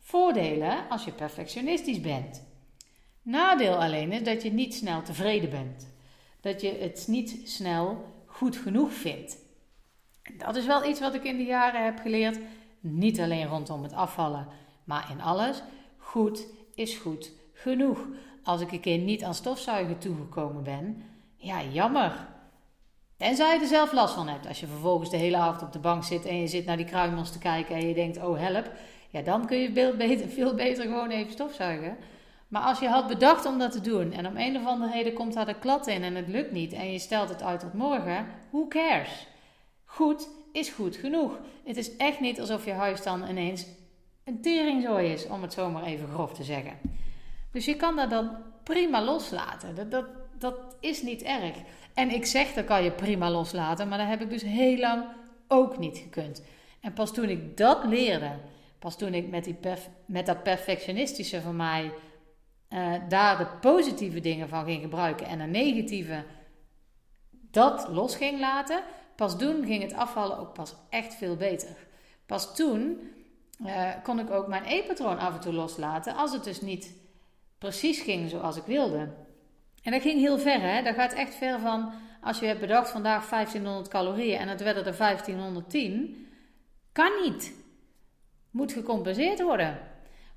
voordelen 0.00 0.88
als 0.88 1.04
je 1.04 1.12
perfectionistisch 1.12 2.00
bent. 2.00 2.46
Nadeel 3.22 3.76
alleen 3.76 4.12
is 4.12 4.22
dat 4.22 4.42
je 4.42 4.52
niet 4.52 4.74
snel 4.74 5.02
tevreden 5.02 5.50
bent. 5.50 5.88
Dat 6.40 6.60
je 6.60 6.78
het 6.80 7.04
niet 7.08 7.40
snel 7.44 8.04
goed 8.26 8.56
genoeg 8.56 8.92
vindt. 8.92 9.36
Dat 10.38 10.56
is 10.56 10.66
wel 10.66 10.84
iets 10.84 11.00
wat 11.00 11.14
ik 11.14 11.24
in 11.24 11.36
de 11.36 11.44
jaren 11.44 11.84
heb 11.84 11.98
geleerd. 11.98 12.38
Niet 12.80 13.20
alleen 13.20 13.46
rondom 13.46 13.82
het 13.82 13.92
afvallen, 13.92 14.46
maar 14.84 15.10
in 15.10 15.20
alles. 15.20 15.62
Goed 15.96 16.46
is 16.74 16.96
goed 16.96 17.32
genoeg. 17.52 18.06
Als 18.42 18.60
ik 18.60 18.72
een 18.72 18.80
keer 18.80 18.98
niet 18.98 19.22
aan 19.22 19.34
stofzuigen 19.34 19.98
toegekomen 19.98 20.62
ben, 20.62 21.04
ja, 21.40 21.62
jammer. 21.62 22.28
Tenzij 23.16 23.54
je 23.54 23.60
er 23.60 23.66
zelf 23.66 23.92
last 23.92 24.14
van 24.14 24.28
hebt. 24.28 24.46
Als 24.46 24.60
je 24.60 24.66
vervolgens 24.66 25.10
de 25.10 25.16
hele 25.16 25.36
avond 25.36 25.62
op 25.62 25.72
de 25.72 25.78
bank 25.78 26.04
zit 26.04 26.24
en 26.24 26.40
je 26.40 26.46
zit 26.46 26.64
naar 26.64 26.76
die 26.76 26.86
kruimels 26.86 27.32
te 27.32 27.38
kijken 27.38 27.74
en 27.74 27.88
je 27.88 27.94
denkt, 27.94 28.22
oh 28.22 28.38
help. 28.38 28.70
Ja, 29.10 29.22
dan 29.22 29.46
kun 29.46 29.58
je 29.58 29.72
veel 29.72 29.96
beter, 29.96 30.28
veel 30.38 30.54
beter 30.54 30.82
gewoon 30.82 31.10
even 31.10 31.32
stofzuigen. 31.32 31.96
Maar 32.48 32.62
als 32.62 32.78
je 32.78 32.88
had 32.88 33.06
bedacht 33.06 33.46
om 33.46 33.58
dat 33.58 33.72
te 33.72 33.80
doen 33.80 34.12
en 34.12 34.26
om 34.26 34.36
een 34.36 34.56
of 34.56 34.66
andere 34.66 34.92
reden 34.92 35.12
komt 35.12 35.34
daar 35.34 35.46
de 35.46 35.58
klad 35.58 35.86
in 35.86 36.02
en 36.02 36.14
het 36.14 36.28
lukt 36.28 36.52
niet 36.52 36.72
en 36.72 36.92
je 36.92 36.98
stelt 36.98 37.28
het 37.28 37.42
uit 37.42 37.60
tot 37.60 37.72
morgen, 37.72 38.26
who 38.50 38.68
cares? 38.68 39.26
Goed 39.84 40.28
is 40.52 40.68
goed 40.68 40.96
genoeg. 40.96 41.38
Het 41.64 41.76
is 41.76 41.96
echt 41.96 42.20
niet 42.20 42.40
alsof 42.40 42.64
je 42.64 42.72
huis 42.72 43.02
dan 43.02 43.28
ineens 43.28 43.66
een 44.24 44.40
teringzooi 44.40 45.12
is, 45.12 45.26
om 45.26 45.42
het 45.42 45.52
zomaar 45.52 45.82
even 45.82 46.08
grof 46.08 46.32
te 46.32 46.44
zeggen. 46.44 46.78
Dus 47.52 47.64
je 47.64 47.76
kan 47.76 47.96
dat 47.96 48.10
dan 48.10 48.30
prima 48.62 49.02
loslaten. 49.04 49.74
Dat, 49.74 49.90
dat, 49.90 50.04
dat 50.40 50.76
is 50.80 51.02
niet 51.02 51.22
erg. 51.22 51.56
En 51.94 52.10
ik 52.10 52.26
zeg 52.26 52.52
dat 52.52 52.64
kan 52.64 52.82
je 52.82 52.90
prima 52.90 53.30
loslaten, 53.30 53.88
maar 53.88 53.98
dat 53.98 54.06
heb 54.06 54.20
ik 54.20 54.30
dus 54.30 54.42
heel 54.42 54.78
lang 54.78 55.04
ook 55.48 55.78
niet 55.78 55.98
gekund. 55.98 56.42
En 56.80 56.92
pas 56.92 57.12
toen 57.12 57.28
ik 57.28 57.56
dat 57.56 57.84
leerde, 57.84 58.30
pas 58.78 58.98
toen 58.98 59.14
ik 59.14 59.28
met, 59.28 59.44
die 59.44 59.58
met 60.06 60.26
dat 60.26 60.42
perfectionistische 60.42 61.40
van 61.40 61.56
mij 61.56 61.92
uh, 62.68 62.94
daar 63.08 63.38
de 63.38 63.46
positieve 63.60 64.20
dingen 64.20 64.48
van 64.48 64.64
ging 64.64 64.82
gebruiken 64.82 65.26
en 65.26 65.38
de 65.38 65.44
negatieve 65.44 66.24
dat 67.30 67.88
los 67.88 68.16
ging 68.16 68.40
laten, 68.40 68.82
pas 69.16 69.38
toen 69.38 69.64
ging 69.64 69.82
het 69.82 69.94
afvallen 69.94 70.38
ook 70.38 70.52
pas 70.54 70.74
echt 70.90 71.14
veel 71.14 71.36
beter. 71.36 71.76
Pas 72.26 72.54
toen 72.56 73.00
uh, 73.66 73.88
kon 74.02 74.18
ik 74.18 74.30
ook 74.30 74.46
mijn 74.46 74.64
eetpatroon 74.64 75.18
af 75.18 75.34
en 75.34 75.40
toe 75.40 75.52
loslaten 75.52 76.14
als 76.14 76.32
het 76.32 76.44
dus 76.44 76.60
niet 76.60 76.94
precies 77.58 78.00
ging 78.00 78.30
zoals 78.30 78.56
ik 78.56 78.64
wilde. 78.64 79.08
En 79.82 79.92
dat 79.92 80.02
ging 80.02 80.20
heel 80.20 80.38
ver, 80.38 80.60
hè? 80.60 80.82
Dat 80.82 80.94
gaat 80.94 81.12
echt 81.12 81.34
ver 81.34 81.60
van 81.60 81.92
als 82.20 82.38
je 82.38 82.46
hebt 82.46 82.60
bedacht 82.60 82.90
vandaag 82.90 83.28
1500 83.28 83.88
calorieën 83.88 84.38
en 84.38 84.48
het 84.48 84.62
werden 84.62 84.86
er 84.86 84.96
1510. 84.96 86.26
Kan 86.92 87.10
niet. 87.22 87.52
Moet 88.50 88.72
gecompenseerd 88.72 89.42
worden. 89.42 89.78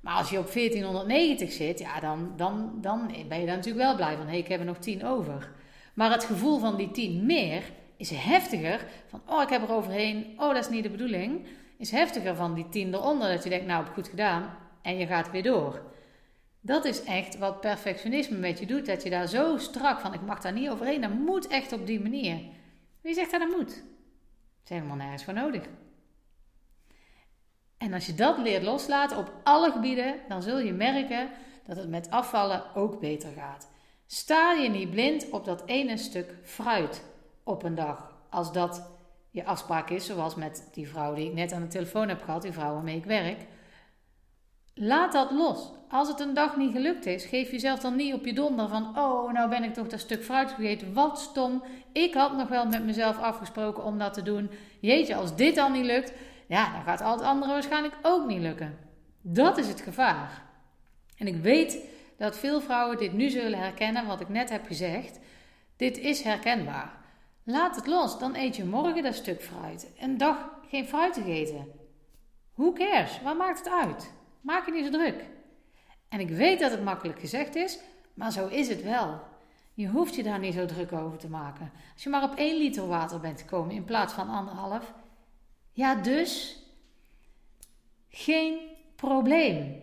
Maar 0.00 0.14
als 0.16 0.30
je 0.30 0.38
op 0.38 0.52
1490 0.52 1.52
zit, 1.52 1.78
ja, 1.78 2.00
dan, 2.00 2.32
dan, 2.36 2.78
dan 2.80 3.06
ben 3.28 3.40
je 3.40 3.46
daar 3.46 3.56
natuurlijk 3.56 3.84
wel 3.84 3.96
blij 3.96 4.16
van. 4.16 4.24
Hé, 4.24 4.30
hey, 4.30 4.38
ik 4.38 4.48
heb 4.48 4.60
er 4.60 4.66
nog 4.66 4.78
10 4.78 5.04
over. 5.04 5.50
Maar 5.94 6.10
het 6.10 6.24
gevoel 6.24 6.58
van 6.58 6.76
die 6.76 6.90
10 6.90 7.26
meer 7.26 7.62
is 7.96 8.10
heftiger. 8.10 8.86
Van, 9.06 9.22
oh, 9.26 9.42
ik 9.42 9.48
heb 9.48 9.62
er 9.62 9.74
overheen. 9.74 10.34
Oh, 10.36 10.54
dat 10.54 10.64
is 10.64 10.68
niet 10.68 10.82
de 10.82 10.90
bedoeling. 10.90 11.46
Is 11.78 11.90
heftiger 11.90 12.36
van 12.36 12.54
die 12.54 12.68
10 12.68 12.94
eronder. 12.94 13.28
Dat 13.28 13.44
je 13.44 13.50
denkt, 13.50 13.66
nou, 13.66 13.86
goed 13.86 14.08
gedaan. 14.08 14.56
En 14.82 14.98
je 14.98 15.06
gaat 15.06 15.30
weer 15.30 15.42
door. 15.42 15.82
Dat 16.64 16.84
is 16.84 17.04
echt 17.04 17.38
wat 17.38 17.60
perfectionisme 17.60 18.36
met 18.38 18.58
je 18.58 18.66
doet. 18.66 18.86
Dat 18.86 19.02
je 19.02 19.10
daar 19.10 19.26
zo 19.26 19.58
strak 19.58 20.00
van, 20.00 20.14
ik 20.14 20.20
mag 20.20 20.40
daar 20.40 20.52
niet 20.52 20.68
overheen. 20.68 21.00
Dat 21.00 21.10
moet 21.10 21.46
echt 21.46 21.72
op 21.72 21.86
die 21.86 22.00
manier. 22.00 22.40
Wie 23.00 23.14
zegt 23.14 23.30
dat 23.30 23.40
dat 23.40 23.56
moet? 23.56 23.74
Dat 23.74 24.64
is 24.64 24.68
helemaal 24.68 24.96
nergens 24.96 25.24
voor 25.24 25.34
nodig. 25.34 25.62
En 27.78 27.92
als 27.92 28.06
je 28.06 28.14
dat 28.14 28.38
leert 28.38 28.62
loslaten 28.62 29.16
op 29.16 29.32
alle 29.42 29.70
gebieden, 29.70 30.14
dan 30.28 30.42
zul 30.42 30.58
je 30.58 30.72
merken 30.72 31.28
dat 31.66 31.76
het 31.76 31.88
met 31.88 32.10
afvallen 32.10 32.74
ook 32.74 33.00
beter 33.00 33.32
gaat. 33.32 33.68
Sta 34.06 34.52
je 34.52 34.68
niet 34.68 34.90
blind 34.90 35.30
op 35.30 35.44
dat 35.44 35.62
ene 35.66 35.96
stuk 35.96 36.34
fruit 36.42 37.04
op 37.42 37.62
een 37.62 37.74
dag. 37.74 38.12
Als 38.30 38.52
dat 38.52 38.90
je 39.30 39.44
afspraak 39.44 39.90
is, 39.90 40.06
zoals 40.06 40.34
met 40.34 40.68
die 40.72 40.88
vrouw 40.88 41.14
die 41.14 41.26
ik 41.28 41.34
net 41.34 41.52
aan 41.52 41.62
de 41.62 41.68
telefoon 41.68 42.08
heb 42.08 42.22
gehad, 42.22 42.42
die 42.42 42.52
vrouw 42.52 42.74
waarmee 42.74 42.96
ik 42.96 43.04
werk. 43.04 43.46
Laat 44.74 45.12
dat 45.12 45.30
los. 45.30 45.72
Als 45.88 46.08
het 46.08 46.20
een 46.20 46.34
dag 46.34 46.56
niet 46.56 46.72
gelukt 46.72 47.06
is, 47.06 47.24
geef 47.24 47.50
jezelf 47.50 47.80
dan 47.80 47.96
niet 47.96 48.14
op 48.14 48.24
je 48.24 48.32
donder 48.32 48.68
van: 48.68 48.98
Oh, 48.98 49.32
nou 49.32 49.48
ben 49.48 49.62
ik 49.62 49.74
toch 49.74 49.86
dat 49.86 50.00
stuk 50.00 50.24
fruit 50.24 50.50
gegeten. 50.50 50.92
Wat 50.92 51.18
stom. 51.18 51.62
Ik 51.92 52.14
had 52.14 52.36
nog 52.36 52.48
wel 52.48 52.66
met 52.66 52.84
mezelf 52.84 53.18
afgesproken 53.18 53.84
om 53.84 53.98
dat 53.98 54.14
te 54.14 54.22
doen. 54.22 54.50
Jeetje, 54.80 55.14
als 55.14 55.36
dit 55.36 55.58
al 55.58 55.70
niet 55.70 55.84
lukt, 55.84 56.12
ja, 56.46 56.72
dan 56.72 56.82
gaat 56.82 57.00
al 57.00 57.12
het 57.16 57.26
andere 57.26 57.52
waarschijnlijk 57.52 57.94
ook 58.02 58.26
niet 58.26 58.40
lukken. 58.40 58.78
Dat 59.20 59.58
is 59.58 59.68
het 59.68 59.80
gevaar. 59.80 60.42
En 61.16 61.26
ik 61.26 61.36
weet 61.36 61.78
dat 62.16 62.38
veel 62.38 62.60
vrouwen 62.60 62.98
dit 62.98 63.12
nu 63.12 63.30
zullen 63.30 63.58
herkennen, 63.58 64.06
wat 64.06 64.20
ik 64.20 64.28
net 64.28 64.50
heb 64.50 64.66
gezegd. 64.66 65.18
Dit 65.76 65.98
is 65.98 66.22
herkenbaar. 66.22 66.92
Laat 67.42 67.76
het 67.76 67.86
los, 67.86 68.18
dan 68.18 68.36
eet 68.36 68.56
je 68.56 68.64
morgen 68.64 69.02
dat 69.02 69.14
stuk 69.14 69.42
fruit. 69.42 69.92
Een 69.98 70.18
dag 70.18 70.48
geen 70.68 70.86
fruit 70.86 71.12
te 71.12 71.24
eten. 71.24 71.66
Who 72.54 72.72
cares? 72.72 73.20
Waar 73.22 73.36
maakt 73.36 73.58
het 73.58 73.70
uit? 73.70 74.12
Maak 74.44 74.66
je 74.66 74.72
niet 74.72 74.84
zo 74.84 74.90
druk. 74.90 75.24
En 76.08 76.20
ik 76.20 76.28
weet 76.28 76.60
dat 76.60 76.70
het 76.70 76.84
makkelijk 76.84 77.20
gezegd 77.20 77.54
is, 77.54 77.78
maar 78.14 78.32
zo 78.32 78.46
is 78.46 78.68
het 78.68 78.82
wel. 78.82 79.20
Je 79.74 79.88
hoeft 79.88 80.14
je 80.14 80.22
daar 80.22 80.38
niet 80.38 80.54
zo 80.54 80.66
druk 80.66 80.92
over 80.92 81.18
te 81.18 81.28
maken. 81.28 81.72
Als 81.92 82.02
je 82.02 82.08
maar 82.08 82.22
op 82.22 82.34
1 82.34 82.58
liter 82.58 82.86
water 82.86 83.20
bent 83.20 83.40
gekomen 83.40 83.74
in 83.74 83.84
plaats 83.84 84.12
van 84.12 84.28
anderhalf, 84.28 84.94
ja, 85.72 85.94
dus 85.94 86.58
geen 88.08 88.58
probleem. 88.96 89.82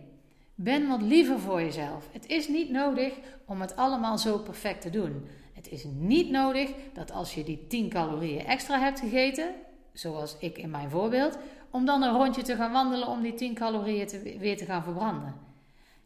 Ben 0.54 0.88
wat 0.88 1.02
liever 1.02 1.40
voor 1.40 1.60
jezelf. 1.60 2.08
Het 2.12 2.26
is 2.26 2.48
niet 2.48 2.70
nodig 2.70 3.12
om 3.46 3.60
het 3.60 3.76
allemaal 3.76 4.18
zo 4.18 4.38
perfect 4.38 4.80
te 4.80 4.90
doen. 4.90 5.26
Het 5.52 5.68
is 5.68 5.84
niet 5.84 6.30
nodig 6.30 6.70
dat 6.92 7.12
als 7.12 7.34
je 7.34 7.44
die 7.44 7.66
10 7.66 7.88
calorieën 7.88 8.46
extra 8.46 8.78
hebt 8.78 9.00
gegeten, 9.00 9.54
zoals 9.92 10.36
ik 10.38 10.58
in 10.58 10.70
mijn 10.70 10.90
voorbeeld, 10.90 11.38
om 11.72 11.84
dan 11.84 12.02
een 12.02 12.16
rondje 12.16 12.42
te 12.42 12.56
gaan 12.56 12.72
wandelen 12.72 13.08
om 13.08 13.22
die 13.22 13.34
10 13.34 13.54
calorieën 13.54 14.38
weer 14.38 14.56
te 14.56 14.64
gaan 14.64 14.82
verbranden. 14.82 15.34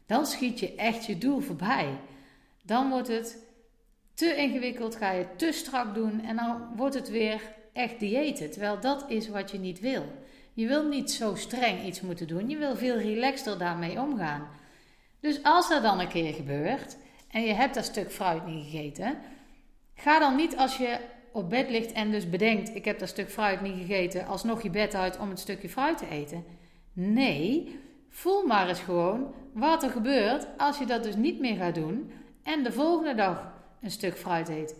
Dan 0.05 0.25
schiet 0.25 0.59
je 0.59 0.75
echt 0.75 1.05
je 1.05 1.17
doel 1.17 1.39
voorbij. 1.39 1.97
Dan 2.63 2.89
wordt 2.89 3.07
het 3.07 3.37
te 4.13 4.35
ingewikkeld, 4.35 4.95
ga 4.95 5.11
je 5.11 5.25
te 5.35 5.51
strak 5.51 5.95
doen 5.95 6.21
en 6.21 6.35
dan 6.35 6.67
wordt 6.75 6.95
het 6.95 7.09
weer 7.09 7.41
echt 7.73 7.99
diëten. 7.99 8.51
Terwijl 8.51 8.79
dat 8.79 9.05
is 9.07 9.29
wat 9.29 9.51
je 9.51 9.59
niet 9.59 9.79
wil. 9.79 10.05
Je 10.53 10.67
wil 10.67 10.87
niet 10.87 11.11
zo 11.11 11.35
streng 11.35 11.83
iets 11.83 12.01
moeten 12.01 12.27
doen. 12.27 12.49
Je 12.49 12.57
wil 12.57 12.75
veel 12.75 12.97
relaxter 12.97 13.57
daarmee 13.57 14.01
omgaan. 14.01 14.47
Dus 15.19 15.43
als 15.43 15.69
dat 15.69 15.81
dan 15.81 15.99
een 15.99 16.07
keer 16.07 16.33
gebeurt 16.33 16.97
en 17.31 17.41
je 17.41 17.53
hebt 17.53 17.75
dat 17.75 17.85
stuk 17.85 18.11
fruit 18.11 18.45
niet 18.45 18.63
gegeten, 18.63 19.17
ga 19.95 20.19
dan 20.19 20.35
niet 20.35 20.57
als 20.57 20.77
je 20.77 20.99
op 21.37 21.49
bed 21.49 21.69
ligt 21.69 21.91
en 21.91 22.11
dus 22.11 22.29
bedenkt: 22.29 22.75
ik 22.75 22.85
heb 22.85 22.99
dat 22.99 23.09
stuk 23.09 23.29
fruit 23.29 23.61
niet 23.61 23.77
gegeten, 23.77 24.27
alsnog 24.27 24.63
je 24.63 24.69
bed 24.69 24.95
uit 24.95 25.19
om 25.19 25.29
het 25.29 25.39
stukje 25.39 25.69
fruit 25.69 25.97
te 25.97 26.09
eten. 26.09 26.43
Nee, 26.93 27.79
voel 28.09 28.43
maar 28.43 28.69
eens 28.69 28.79
gewoon 28.79 29.33
wat 29.53 29.83
er 29.83 29.89
gebeurt 29.89 30.47
als 30.57 30.77
je 30.77 30.85
dat 30.85 31.03
dus 31.03 31.15
niet 31.15 31.39
meer 31.39 31.55
gaat 31.55 31.75
doen 31.75 32.11
en 32.43 32.63
de 32.63 32.71
volgende 32.71 33.15
dag 33.15 33.53
een 33.81 33.91
stuk 33.91 34.17
fruit 34.17 34.49
eet. 34.49 34.75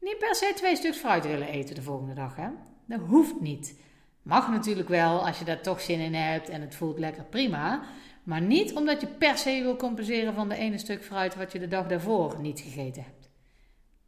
Niet 0.00 0.18
per 0.18 0.34
se 0.34 0.52
twee 0.54 0.76
stuks 0.76 0.98
fruit 0.98 1.26
willen 1.26 1.48
eten 1.48 1.74
de 1.74 1.82
volgende 1.82 2.14
dag, 2.14 2.36
hè? 2.36 2.48
Dat 2.84 3.00
hoeft 3.00 3.40
niet. 3.40 3.80
Mag 4.22 4.50
natuurlijk 4.50 4.88
wel 4.88 5.26
als 5.26 5.38
je 5.38 5.44
daar 5.44 5.60
toch 5.60 5.80
zin 5.80 6.00
in 6.00 6.14
hebt 6.14 6.48
en 6.48 6.60
het 6.60 6.74
voelt 6.74 6.98
lekker 6.98 7.24
prima. 7.24 7.82
Maar 8.22 8.40
niet 8.40 8.74
omdat 8.74 9.00
je 9.00 9.06
per 9.06 9.38
se 9.38 9.60
wil 9.62 9.76
compenseren 9.76 10.34
van 10.34 10.48
de 10.48 10.56
ene 10.56 10.78
stuk 10.78 11.04
fruit 11.04 11.36
wat 11.36 11.52
je 11.52 11.58
de 11.58 11.68
dag 11.68 11.86
daarvoor 11.86 12.36
niet 12.40 12.60
gegeten 12.60 13.02
hebt. 13.02 13.17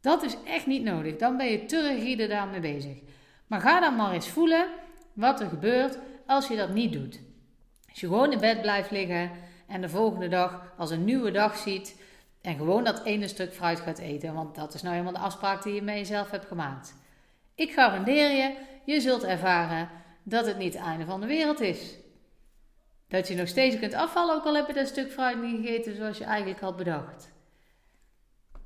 Dat 0.01 0.23
is 0.23 0.37
echt 0.45 0.65
niet 0.65 0.83
nodig. 0.83 1.15
Dan 1.15 1.37
ben 1.37 1.51
je 1.51 1.65
te 1.65 1.87
rigide 1.87 2.27
daarmee 2.27 2.59
bezig. 2.59 2.97
Maar 3.47 3.61
ga 3.61 3.79
dan 3.79 3.95
maar 3.95 4.11
eens 4.11 4.29
voelen 4.29 4.67
wat 5.13 5.39
er 5.41 5.47
gebeurt 5.47 5.97
als 6.25 6.47
je 6.47 6.55
dat 6.55 6.69
niet 6.69 6.93
doet. 6.93 7.19
Als 7.89 7.99
je 7.99 8.07
gewoon 8.07 8.31
in 8.31 8.39
bed 8.39 8.61
blijft 8.61 8.91
liggen 8.91 9.31
en 9.67 9.81
de 9.81 9.89
volgende 9.89 10.27
dag 10.27 10.73
als 10.77 10.91
een 10.91 11.05
nieuwe 11.05 11.31
dag 11.31 11.57
ziet 11.57 12.01
en 12.41 12.57
gewoon 12.57 12.83
dat 12.83 13.03
ene 13.03 13.27
stuk 13.27 13.53
fruit 13.53 13.79
gaat 13.79 13.97
eten, 13.97 14.33
want 14.33 14.55
dat 14.55 14.73
is 14.73 14.81
nou 14.81 14.93
helemaal 14.93 15.13
de 15.13 15.27
afspraak 15.27 15.63
die 15.63 15.73
je 15.73 15.81
met 15.81 15.95
jezelf 15.95 16.31
hebt 16.31 16.45
gemaakt. 16.45 16.95
Ik 17.55 17.71
garandeer 17.71 18.31
je, 18.31 18.57
je 18.85 19.01
zult 19.01 19.23
ervaren 19.23 19.89
dat 20.23 20.45
het 20.45 20.57
niet 20.57 20.73
het 20.73 20.83
einde 20.83 21.05
van 21.05 21.21
de 21.21 21.27
wereld 21.27 21.59
is. 21.59 21.95
Dat 23.07 23.27
je 23.27 23.35
nog 23.35 23.47
steeds 23.47 23.79
kunt 23.79 23.93
afvallen, 23.93 24.35
ook 24.35 24.45
al 24.45 24.55
heb 24.55 24.67
je 24.67 24.73
dat 24.73 24.87
stuk 24.87 25.11
fruit 25.11 25.41
niet 25.41 25.65
gegeten 25.65 25.95
zoals 25.95 26.17
je 26.17 26.23
eigenlijk 26.23 26.59
had 26.59 26.77
bedacht. 26.77 27.31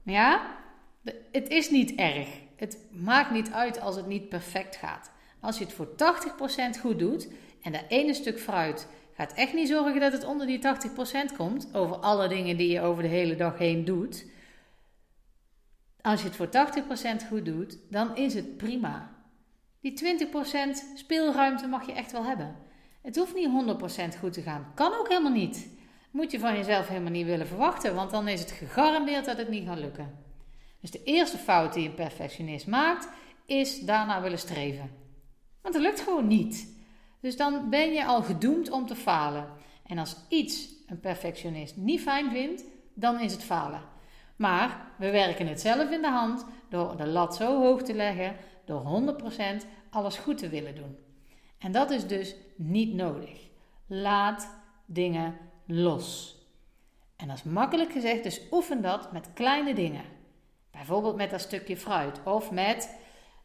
Ja, 0.04 0.58
het 1.31 1.50
is 1.50 1.69
niet 1.69 1.95
erg. 1.95 2.27
Het 2.55 2.77
maakt 2.91 3.31
niet 3.31 3.51
uit 3.51 3.81
als 3.81 3.95
het 3.95 4.07
niet 4.07 4.29
perfect 4.29 4.75
gaat. 4.75 5.12
Als 5.39 5.57
je 5.57 5.63
het 5.63 5.74
voor 5.74 5.88
80% 6.77 6.79
goed 6.79 7.00
doet 7.00 7.27
en 7.62 7.71
dat 7.71 7.83
ene 7.88 8.13
stuk 8.13 8.39
fruit 8.39 8.88
gaat 9.13 9.33
echt 9.33 9.53
niet 9.53 9.67
zorgen 9.67 10.00
dat 10.00 10.12
het 10.12 10.24
onder 10.24 10.47
die 10.47 10.59
80% 11.31 11.35
komt. 11.38 11.69
Over 11.74 11.95
alle 11.95 12.27
dingen 12.27 12.57
die 12.57 12.71
je 12.71 12.81
over 12.81 13.03
de 13.03 13.09
hele 13.09 13.35
dag 13.35 13.57
heen 13.57 13.85
doet. 13.85 14.25
Als 16.01 16.21
je 16.21 16.27
het 16.27 16.35
voor 16.35 16.50
80% 17.24 17.27
goed 17.27 17.45
doet, 17.45 17.77
dan 17.89 18.15
is 18.15 18.33
het 18.33 18.57
prima. 18.57 19.13
Die 19.81 20.27
20% 20.27 20.35
speelruimte 20.95 21.67
mag 21.67 21.85
je 21.85 21.93
echt 21.93 22.12
wel 22.12 22.24
hebben. 22.24 22.55
Het 23.01 23.15
hoeft 23.15 23.35
niet 23.35 23.50
100% 24.15 24.19
goed 24.19 24.33
te 24.33 24.41
gaan. 24.41 24.71
Kan 24.75 24.93
ook 24.93 25.07
helemaal 25.07 25.31
niet. 25.31 25.69
Moet 26.12 26.31
je 26.31 26.39
van 26.39 26.55
jezelf 26.55 26.88
helemaal 26.88 27.12
niet 27.12 27.25
willen 27.25 27.47
verwachten, 27.47 27.95
want 27.95 28.12
dan 28.12 28.27
is 28.27 28.39
het 28.39 28.51
gegarandeerd 28.51 29.25
dat 29.25 29.38
het 29.38 29.50
niet 29.50 29.67
gaat 29.67 29.79
lukken. 29.79 30.25
Dus 30.86 30.94
de 30.94 31.04
eerste 31.04 31.38
fout 31.38 31.74
die 31.74 31.88
een 31.88 31.96
perfectionist 31.96 32.68
maakt, 32.68 33.10
is 33.46 33.80
daarna 33.80 34.22
willen 34.22 34.39
streven. 34.39 34.92
Want 35.62 35.74
dat 35.74 35.84
lukt 35.84 36.01
gewoon 36.01 36.27
niet. 36.27 36.77
Dus 37.20 37.38
dan 37.38 37.70
ben 37.70 37.94
je 37.94 38.06
al 38.06 38.24
gedoemd 38.24 38.70
om 38.70 38.88
te 38.88 38.96
falen. 38.96 39.48
En 39.86 39.98
als 39.98 40.15
iets 40.30 40.68
een 40.88 41.00
perfectionist 41.00 41.75
niet 41.75 42.01
fijn 42.01 42.32
vindt, 42.32 42.63
dan 42.94 43.20
is 43.20 43.32
het 43.32 43.44
falen. 43.44 43.82
Maar 44.36 44.92
we 44.98 45.12
werken 45.12 45.48
het 45.48 45.62
zelf 45.62 45.89
in 45.92 46.01
de 46.01 46.10
hand 46.10 46.46
door 46.70 46.98
de 46.98 47.08
lat 47.08 47.36
zo 47.36 47.62
hoog 47.62 47.82
te 47.82 47.94
leggen, 47.94 48.36
door 48.65 49.04
100% 49.63 49.65
alles 49.89 50.18
goed 50.18 50.38
te 50.38 50.50
willen 50.50 50.75
doen. 50.75 50.98
En 51.58 51.72
dat 51.72 51.92
is 51.92 52.08
dus 52.08 52.36
niet 52.56 52.94
nodig. 52.94 53.48
Laat 53.88 54.56
dingen 54.86 55.38
los. 55.65 56.38
En 57.15 57.27
dat 57.27 57.38
is 57.38 57.44
makkelijk 57.44 57.92
gezegd, 57.92 58.24
dus 58.24 58.42
oefen 58.51 58.82
dat 58.82 59.12
met 59.12 59.30
kleine 59.34 59.74
dingen. 59.74 60.15
Bijvoorbeeld 60.86 61.15
met 61.15 61.30
dat 61.30 61.42
stukje 61.42 61.77
fruit. 61.77 62.20
Of 62.24 62.51
met, 62.51 62.98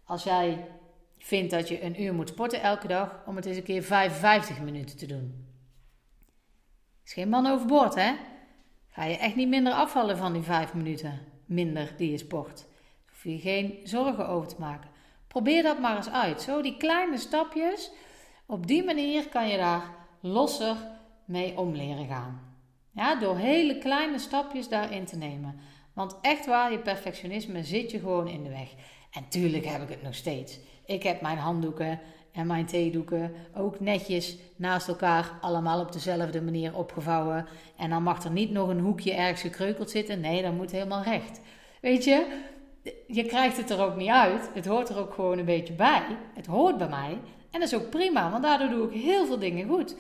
als 0.05 0.23
jij 0.23 0.67
vindt 1.19 1.51
dat 1.51 1.69
je 1.69 1.83
een 1.83 2.03
uur 2.03 2.15
moet 2.15 2.29
sporten 2.29 2.63
elke 2.63 2.87
dag, 2.87 3.23
om 3.27 3.37
het 3.37 3.47
eens 3.47 3.57
een 3.57 3.63
keer 3.63 3.83
55 3.83 4.61
minuten 4.61 4.97
te 4.97 5.07
doen. 5.07 5.49
Is 7.05 7.13
geen 7.13 7.29
man 7.29 7.47
overboord, 7.47 7.95
hè? 7.95 8.13
Ga 8.89 9.05
je 9.05 9.17
echt 9.17 9.37
niet 9.37 9.49
minder 9.49 9.73
afvallen 9.73 10.17
van 10.17 10.33
die 10.33 10.43
5 10.43 10.75
minuten 10.75 11.21
minder 11.47 11.95
die 11.97 12.11
je 12.11 12.19
sport. 12.19 12.67
Hoef 13.09 13.25
je 13.25 13.39
geen 13.39 13.79
zorgen 13.85 14.29
over 14.29 14.49
te 14.49 14.57
maken. 14.59 14.91
Probeer 15.27 15.63
dat 15.63 15.81
maar 15.81 15.97
eens 15.97 16.11
uit. 16.11 16.43
Zo 16.43 16.63
die 16.63 16.77
kleine 16.77 17.19
stapjes. 17.19 17.91
Op 18.47 18.67
die 18.67 18.85
manier 18.85 19.29
kan 19.29 19.49
je 19.49 19.57
daar 19.57 19.95
losser 20.21 20.77
mee 21.25 21.59
om 21.59 21.75
leren 21.75 22.07
gaan. 22.07 22.41
Ja, 22.91 23.15
door 23.15 23.37
hele 23.37 23.79
kleine 23.79 24.19
stapjes 24.19 24.69
daarin 24.69 25.05
te 25.05 25.17
nemen. 25.17 25.61
Want 25.95 26.17
echt 26.21 26.47
waar, 26.47 26.73
je 26.73 26.79
perfectionisme 26.79 27.65
zit 27.65 27.91
je 27.91 27.99
gewoon 27.99 28.29
in 28.29 28.43
de 28.43 28.51
weg. 28.51 28.69
En 29.11 29.29
tuurlijk 29.29 29.65
heb 29.65 29.83
ik 29.83 29.89
het 29.89 30.03
nog 30.03 30.15
steeds. 30.15 30.59
Ik 30.87 31.03
heb 31.03 31.21
mijn 31.21 31.39
handdoeken 31.39 32.01
en 32.33 32.47
mijn 32.47 32.67
theedoeken 32.67 33.33
ook 33.55 33.81
netjes 33.81 34.37
naast 34.57 34.89
elkaar 34.89 35.39
allemaal 35.41 35.81
op 35.81 35.93
dezelfde 35.93 36.43
manier 36.43 36.77
opgevouwen. 36.77 37.47
En 37.77 37.91
dan 37.91 38.03
mag 38.03 38.25
er 38.25 38.31
niet 38.31 38.51
nog 38.51 38.69
een 38.69 38.81
hoekje 38.81 39.13
ergens 39.13 39.41
gekreukeld 39.41 39.91
zitten. 39.91 40.21
Nee, 40.21 40.43
dat 40.43 40.53
moet 40.53 40.71
helemaal 40.71 41.03
recht. 41.03 41.41
Weet 41.81 42.05
je, 42.05 42.39
je 43.07 43.25
krijgt 43.25 43.57
het 43.57 43.71
er 43.71 43.81
ook 43.81 43.97
niet 43.97 44.09
uit. 44.09 44.51
Het 44.55 44.67
hoort 44.67 44.89
er 44.89 44.99
ook 44.99 45.15
gewoon 45.15 45.39
een 45.39 45.45
beetje 45.45 45.73
bij. 45.73 46.03
Het 46.35 46.47
hoort 46.47 46.79
bij 46.79 46.89
mij. 46.89 47.19
En 47.51 47.61
dat 47.61 47.73
is 47.73 47.75
ook 47.75 47.91
prima, 47.91 48.31
want 48.31 48.43
daardoor 48.43 48.69
doe 48.69 48.91
ik 48.91 49.03
heel 49.03 49.27
veel 49.27 49.39
dingen 49.39 49.69
goed. 49.69 49.97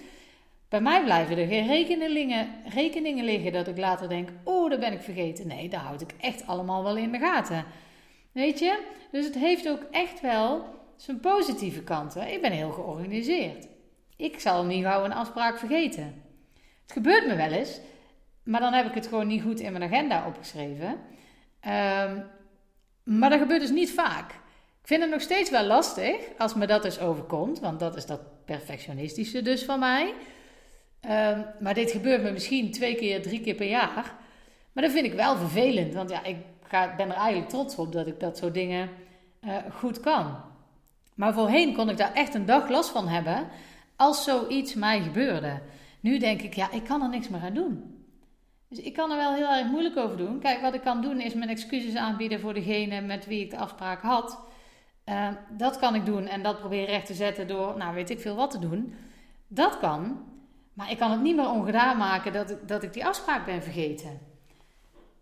Bij 0.71 0.81
mij 0.81 1.03
blijven 1.05 1.39
er 1.39 1.47
geen 1.47 1.67
rekeningen, 1.67 2.49
rekeningen 2.65 3.25
liggen 3.25 3.53
dat 3.53 3.69
ik 3.69 3.79
later 3.79 4.09
denk: 4.09 4.29
oh, 4.45 4.71
dat 4.71 4.81
ben 4.81 4.93
ik 4.93 5.03
vergeten. 5.03 5.47
Nee, 5.47 5.69
daar 5.69 5.81
houd 5.81 6.00
ik 6.00 6.15
echt 6.21 6.47
allemaal 6.47 6.83
wel 6.83 6.97
in 6.97 7.12
de 7.12 7.19
gaten. 7.19 7.65
Weet 8.33 8.59
je? 8.59 8.83
Dus 9.11 9.25
het 9.25 9.35
heeft 9.35 9.69
ook 9.69 9.83
echt 9.91 10.21
wel 10.21 10.65
zijn 10.97 11.21
positieve 11.21 11.83
kanten. 11.83 12.33
Ik 12.33 12.43
ben 12.43 12.53
heel 12.53 12.71
georganiseerd. 12.71 13.69
Ik 14.17 14.41
zal 14.41 14.65
niet 14.65 14.85
gauw 14.85 15.05
een 15.05 15.12
afspraak 15.12 15.59
vergeten. 15.59 16.23
Het 16.83 16.93
gebeurt 16.93 17.27
me 17.27 17.37
wel 17.37 17.50
eens, 17.50 17.81
maar 18.43 18.61
dan 18.61 18.73
heb 18.73 18.87
ik 18.87 18.95
het 18.95 19.07
gewoon 19.07 19.27
niet 19.27 19.43
goed 19.43 19.61
in 19.61 19.73
mijn 19.73 19.93
agenda 19.93 20.27
opgeschreven. 20.27 20.89
Um, 20.89 22.25
maar 23.03 23.31
dat 23.31 23.39
gebeurt 23.39 23.61
dus 23.61 23.71
niet 23.71 23.93
vaak. 23.93 24.31
Ik 24.81 24.87
vind 24.87 25.00
het 25.00 25.11
nog 25.11 25.21
steeds 25.21 25.50
wel 25.50 25.65
lastig 25.65 26.17
als 26.39 26.55
me 26.55 26.67
dat 26.67 26.83
dus 26.83 27.00
overkomt, 27.00 27.61
want 27.61 27.81
dat 27.81 27.97
is 27.97 28.07
dat 28.07 28.45
perfectionistische 28.45 29.43
dus 29.43 29.65
van 29.65 29.79
mij. 29.79 30.15
Um, 31.04 31.45
maar 31.61 31.75
dit 31.75 31.90
gebeurt 31.90 32.23
me 32.23 32.30
misschien 32.30 32.71
twee 32.71 32.95
keer, 32.95 33.23
drie 33.23 33.40
keer 33.40 33.54
per 33.54 33.69
jaar. 33.69 34.14
Maar 34.73 34.85
dat 34.85 34.92
vind 34.92 35.07
ik 35.07 35.12
wel 35.12 35.37
vervelend, 35.37 35.95
want 35.95 36.11
ja, 36.11 36.25
ik 36.25 36.37
ga, 36.62 36.95
ben 36.97 37.09
er 37.09 37.16
eigenlijk 37.16 37.49
trots 37.49 37.76
op 37.76 37.92
dat 37.92 38.07
ik 38.07 38.21
dat 38.21 38.38
soort 38.38 38.54
dingen 38.54 38.88
uh, 39.40 39.57
goed 39.73 40.00
kan. 40.00 40.37
Maar 41.14 41.35
voorheen 41.35 41.75
kon 41.75 41.88
ik 41.88 41.97
daar 41.97 42.12
echt 42.12 42.35
een 42.35 42.47
dag 42.47 42.69
last 42.69 42.90
van 42.90 43.09
hebben 43.09 43.49
als 43.97 44.25
zoiets 44.25 44.75
mij 44.75 45.00
gebeurde. 45.00 45.61
Nu 46.00 46.19
denk 46.19 46.42
ik, 46.42 46.54
ja, 46.54 46.71
ik 46.71 46.85
kan 46.85 47.02
er 47.02 47.09
niks 47.09 47.28
meer 47.28 47.40
aan 47.40 47.54
doen. 47.54 48.04
Dus 48.69 48.78
ik 48.78 48.95
kan 48.95 49.11
er 49.11 49.16
wel 49.16 49.35
heel 49.35 49.49
erg 49.49 49.66
moeilijk 49.66 49.97
over 49.97 50.16
doen. 50.16 50.38
Kijk, 50.38 50.61
wat 50.61 50.75
ik 50.75 50.80
kan 50.80 51.02
doen 51.02 51.21
is 51.21 51.35
mijn 51.35 51.50
excuses 51.50 51.95
aanbieden 51.95 52.40
voor 52.40 52.54
degene 52.54 53.00
met 53.00 53.26
wie 53.26 53.40
ik 53.40 53.50
de 53.50 53.57
afspraak 53.57 54.02
had. 54.02 54.38
Uh, 55.04 55.28
dat 55.50 55.78
kan 55.78 55.95
ik 55.95 56.07
doen 56.07 56.26
en 56.26 56.42
dat 56.42 56.59
proberen 56.59 56.87
recht 56.87 57.07
te 57.07 57.14
zetten 57.14 57.47
door, 57.47 57.76
nou 57.76 57.95
weet 57.95 58.11
ik 58.11 58.21
veel 58.21 58.35
wat 58.35 58.50
te 58.50 58.59
doen. 58.59 58.95
Dat 59.49 59.78
kan, 59.78 60.25
maar 60.73 60.91
ik 60.91 60.99
kan 60.99 61.11
het 61.11 61.21
niet 61.21 61.37
meer 61.37 61.50
ongedaan 61.50 61.97
maken 61.97 62.33
dat 62.33 62.50
ik, 62.50 62.69
dat 62.69 62.83
ik 62.83 62.93
die 62.93 63.07
afspraak 63.07 63.47
ben 63.47 63.62
vergeten. 63.62 64.19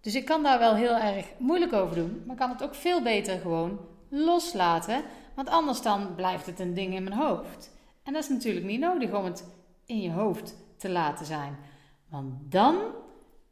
Dus 0.01 0.15
ik 0.15 0.25
kan 0.25 0.43
daar 0.43 0.59
wel 0.59 0.75
heel 0.75 0.97
erg 0.97 1.27
moeilijk 1.39 1.73
over 1.73 1.97
doen, 1.97 2.23
maar 2.27 2.37
kan 2.37 2.51
het 2.51 2.63
ook 2.63 2.75
veel 2.75 3.03
beter 3.03 3.41
gewoon 3.41 3.81
loslaten. 4.09 5.03
Want 5.35 5.49
anders 5.49 5.83
dan 5.83 6.15
blijft 6.15 6.47
het 6.47 6.61
een 6.61 6.75
ding 6.75 6.95
in 6.95 7.05
mijn 7.05 7.17
hoofd. 7.17 7.77
En 8.03 8.13
dat 8.13 8.23
is 8.23 8.29
natuurlijk 8.29 8.67
niet 8.67 8.81
nodig 8.81 9.13
om 9.13 9.25
het 9.25 9.45
in 9.87 10.01
je 10.01 10.11
hoofd 10.11 10.55
te 10.77 10.91
laten 10.91 11.27
zijn. 11.27 11.57
Want 12.09 12.53
dan 12.53 12.77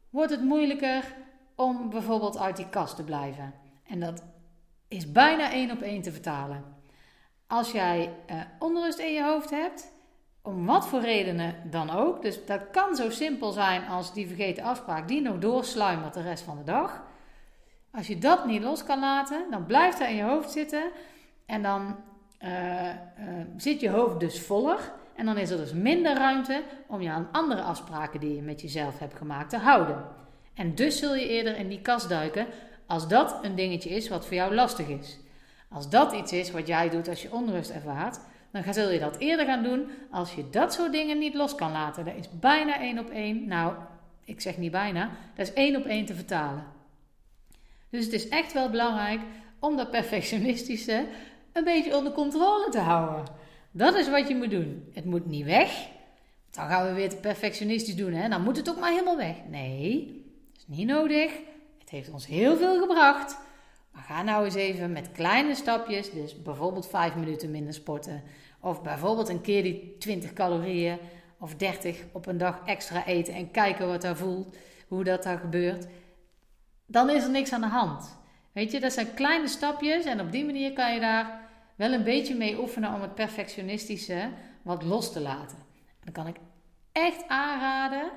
wordt 0.09 0.31
het 0.31 0.43
moeilijker 0.43 1.15
om 1.55 1.89
bijvoorbeeld 1.89 2.37
uit 2.37 2.55
die 2.55 2.69
kast 2.69 2.95
te 2.95 3.03
blijven. 3.03 3.53
En 3.83 3.99
dat 3.99 4.23
is 4.87 5.11
bijna 5.11 5.51
één 5.51 5.71
op 5.71 5.81
één 5.81 6.01
te 6.01 6.11
vertalen. 6.11 6.63
Als 7.47 7.71
jij 7.71 8.13
uh, 8.31 8.41
onrust 8.59 8.99
in 8.99 9.13
je 9.13 9.23
hoofd 9.23 9.49
hebt, 9.49 9.91
om 10.47 10.65
wat 10.65 10.87
voor 10.87 11.01
redenen 11.01 11.55
dan 11.63 11.89
ook, 11.89 12.21
dus 12.21 12.45
dat 12.45 12.61
kan 12.71 12.95
zo 12.95 13.09
simpel 13.09 13.51
zijn 13.51 13.87
als 13.87 14.13
die 14.13 14.27
vergeten 14.27 14.63
afspraak 14.63 15.07
die 15.07 15.21
nog 15.21 15.39
doorsluimert 15.39 16.13
de 16.13 16.21
rest 16.21 16.43
van 16.43 16.57
de 16.57 16.63
dag. 16.63 17.03
Als 17.91 18.07
je 18.07 18.17
dat 18.17 18.45
niet 18.45 18.63
los 18.63 18.83
kan 18.83 18.99
laten, 18.99 19.45
dan 19.51 19.65
blijft 19.65 19.99
dat 19.99 20.07
in 20.07 20.15
je 20.15 20.23
hoofd 20.23 20.51
zitten 20.51 20.83
en 21.45 21.61
dan 21.61 21.95
uh, 22.43 22.85
uh, 22.85 22.93
zit 23.57 23.79
je 23.79 23.89
hoofd 23.89 24.19
dus 24.19 24.41
voller. 24.41 24.93
En 25.15 25.25
dan 25.25 25.37
is 25.37 25.49
er 25.49 25.57
dus 25.57 25.73
minder 25.73 26.15
ruimte 26.17 26.63
om 26.87 27.01
je 27.01 27.09
aan 27.09 27.29
andere 27.31 27.61
afspraken 27.61 28.19
die 28.19 28.35
je 28.35 28.41
met 28.41 28.61
jezelf 28.61 28.99
hebt 28.99 29.15
gemaakt 29.15 29.49
te 29.49 29.57
houden. 29.57 30.05
En 30.53 30.75
dus 30.75 30.99
zul 30.99 31.15
je 31.15 31.27
eerder 31.27 31.57
in 31.57 31.67
die 31.67 31.81
kast 31.81 32.09
duiken 32.09 32.47
als 32.85 33.07
dat 33.07 33.39
een 33.41 33.55
dingetje 33.55 33.89
is 33.89 34.09
wat 34.09 34.25
voor 34.25 34.35
jou 34.35 34.55
lastig 34.55 34.87
is. 34.87 35.19
Als 35.69 35.89
dat 35.89 36.13
iets 36.13 36.31
is 36.31 36.51
wat 36.51 36.67
jij 36.67 36.89
doet 36.89 37.07
als 37.07 37.21
je 37.21 37.33
onrust 37.33 37.69
ervaart, 37.69 38.19
dan 38.63 38.73
zul 38.73 38.91
je 38.91 38.99
dat 38.99 39.17
eerder 39.17 39.45
gaan 39.45 39.63
doen 39.63 39.87
als 40.11 40.33
je 40.33 40.49
dat 40.49 40.73
soort 40.73 40.91
dingen 40.91 41.17
niet 41.17 41.33
los 41.33 41.55
kan 41.55 41.71
laten. 41.71 42.05
Dat 42.05 42.15
is 42.15 42.29
bijna 42.39 42.79
één 42.79 42.99
op 42.99 43.09
één, 43.09 43.47
nou, 43.47 43.73
ik 44.25 44.41
zeg 44.41 44.57
niet 44.57 44.71
bijna, 44.71 45.09
dat 45.35 45.47
is 45.47 45.53
één 45.53 45.75
op 45.75 45.85
één 45.85 46.05
te 46.05 46.15
vertalen. 46.15 46.65
Dus 47.89 48.05
het 48.05 48.13
is 48.13 48.27
echt 48.27 48.53
wel 48.53 48.69
belangrijk 48.69 49.19
om 49.59 49.77
dat 49.77 49.91
perfectionistische 49.91 51.05
een 51.53 51.63
beetje 51.63 51.97
onder 51.97 52.11
controle 52.11 52.69
te 52.69 52.79
houden. 52.79 53.25
Dat 53.71 53.95
is 53.95 54.09
wat 54.09 54.27
je 54.27 54.35
moet 54.35 54.51
doen. 54.51 54.89
Het 54.93 55.05
moet 55.05 55.25
niet 55.25 55.45
weg. 55.45 55.87
Dan 56.51 56.67
gaan 56.67 56.87
we 56.87 56.93
weer 56.93 57.09
te 57.09 57.15
perfectionistisch 57.15 57.95
doen. 57.95 58.13
Hè? 58.13 58.29
Dan 58.29 58.43
moet 58.43 58.57
het 58.57 58.69
ook 58.69 58.79
maar 58.79 58.91
helemaal 58.91 59.17
weg. 59.17 59.35
Nee, 59.49 60.05
dat 60.53 60.57
is 60.57 60.77
niet 60.77 60.87
nodig. 60.87 61.31
Het 61.79 61.89
heeft 61.89 62.09
ons 62.09 62.27
heel 62.27 62.57
veel 62.57 62.79
gebracht. 62.79 63.37
Maar 63.91 64.03
ga 64.03 64.23
nou 64.23 64.45
eens 64.45 64.55
even 64.55 64.91
met 64.91 65.11
kleine 65.11 65.55
stapjes. 65.55 66.11
Dus 66.11 66.41
bijvoorbeeld 66.41 66.87
5 66.87 67.15
minuten 67.15 67.51
minder 67.51 67.73
sporten. 67.73 68.23
Of 68.61 68.81
bijvoorbeeld 68.81 69.29
een 69.29 69.41
keer 69.41 69.63
die 69.63 69.95
20 69.99 70.33
calorieën 70.33 70.97
of 71.39 71.55
30 71.55 72.03
op 72.11 72.25
een 72.25 72.37
dag 72.37 72.61
extra 72.65 73.05
eten. 73.05 73.33
En 73.33 73.51
kijken 73.51 73.87
wat 73.87 74.01
daar 74.01 74.17
voelt. 74.17 74.55
Hoe 74.87 75.03
dat 75.03 75.23
daar 75.23 75.37
gebeurt. 75.37 75.87
Dan 76.85 77.09
is 77.09 77.23
er 77.23 77.29
niks 77.29 77.53
aan 77.53 77.61
de 77.61 77.67
hand. 77.67 78.17
Weet 78.51 78.71
je, 78.71 78.79
dat 78.79 78.93
zijn 78.93 79.13
kleine 79.13 79.47
stapjes. 79.47 80.05
En 80.05 80.21
op 80.21 80.31
die 80.31 80.45
manier 80.45 80.73
kan 80.73 80.93
je 80.93 80.99
daar 80.99 81.49
wel 81.75 81.93
een 81.93 82.03
beetje 82.03 82.35
mee 82.35 82.59
oefenen 82.59 82.93
om 82.93 83.01
het 83.01 83.15
perfectionistische 83.15 84.29
wat 84.61 84.83
los 84.83 85.11
te 85.11 85.19
laten. 85.19 85.57
Dan 86.03 86.13
kan 86.13 86.27
ik 86.27 86.35
echt 86.91 87.27
aanraden 87.27 88.11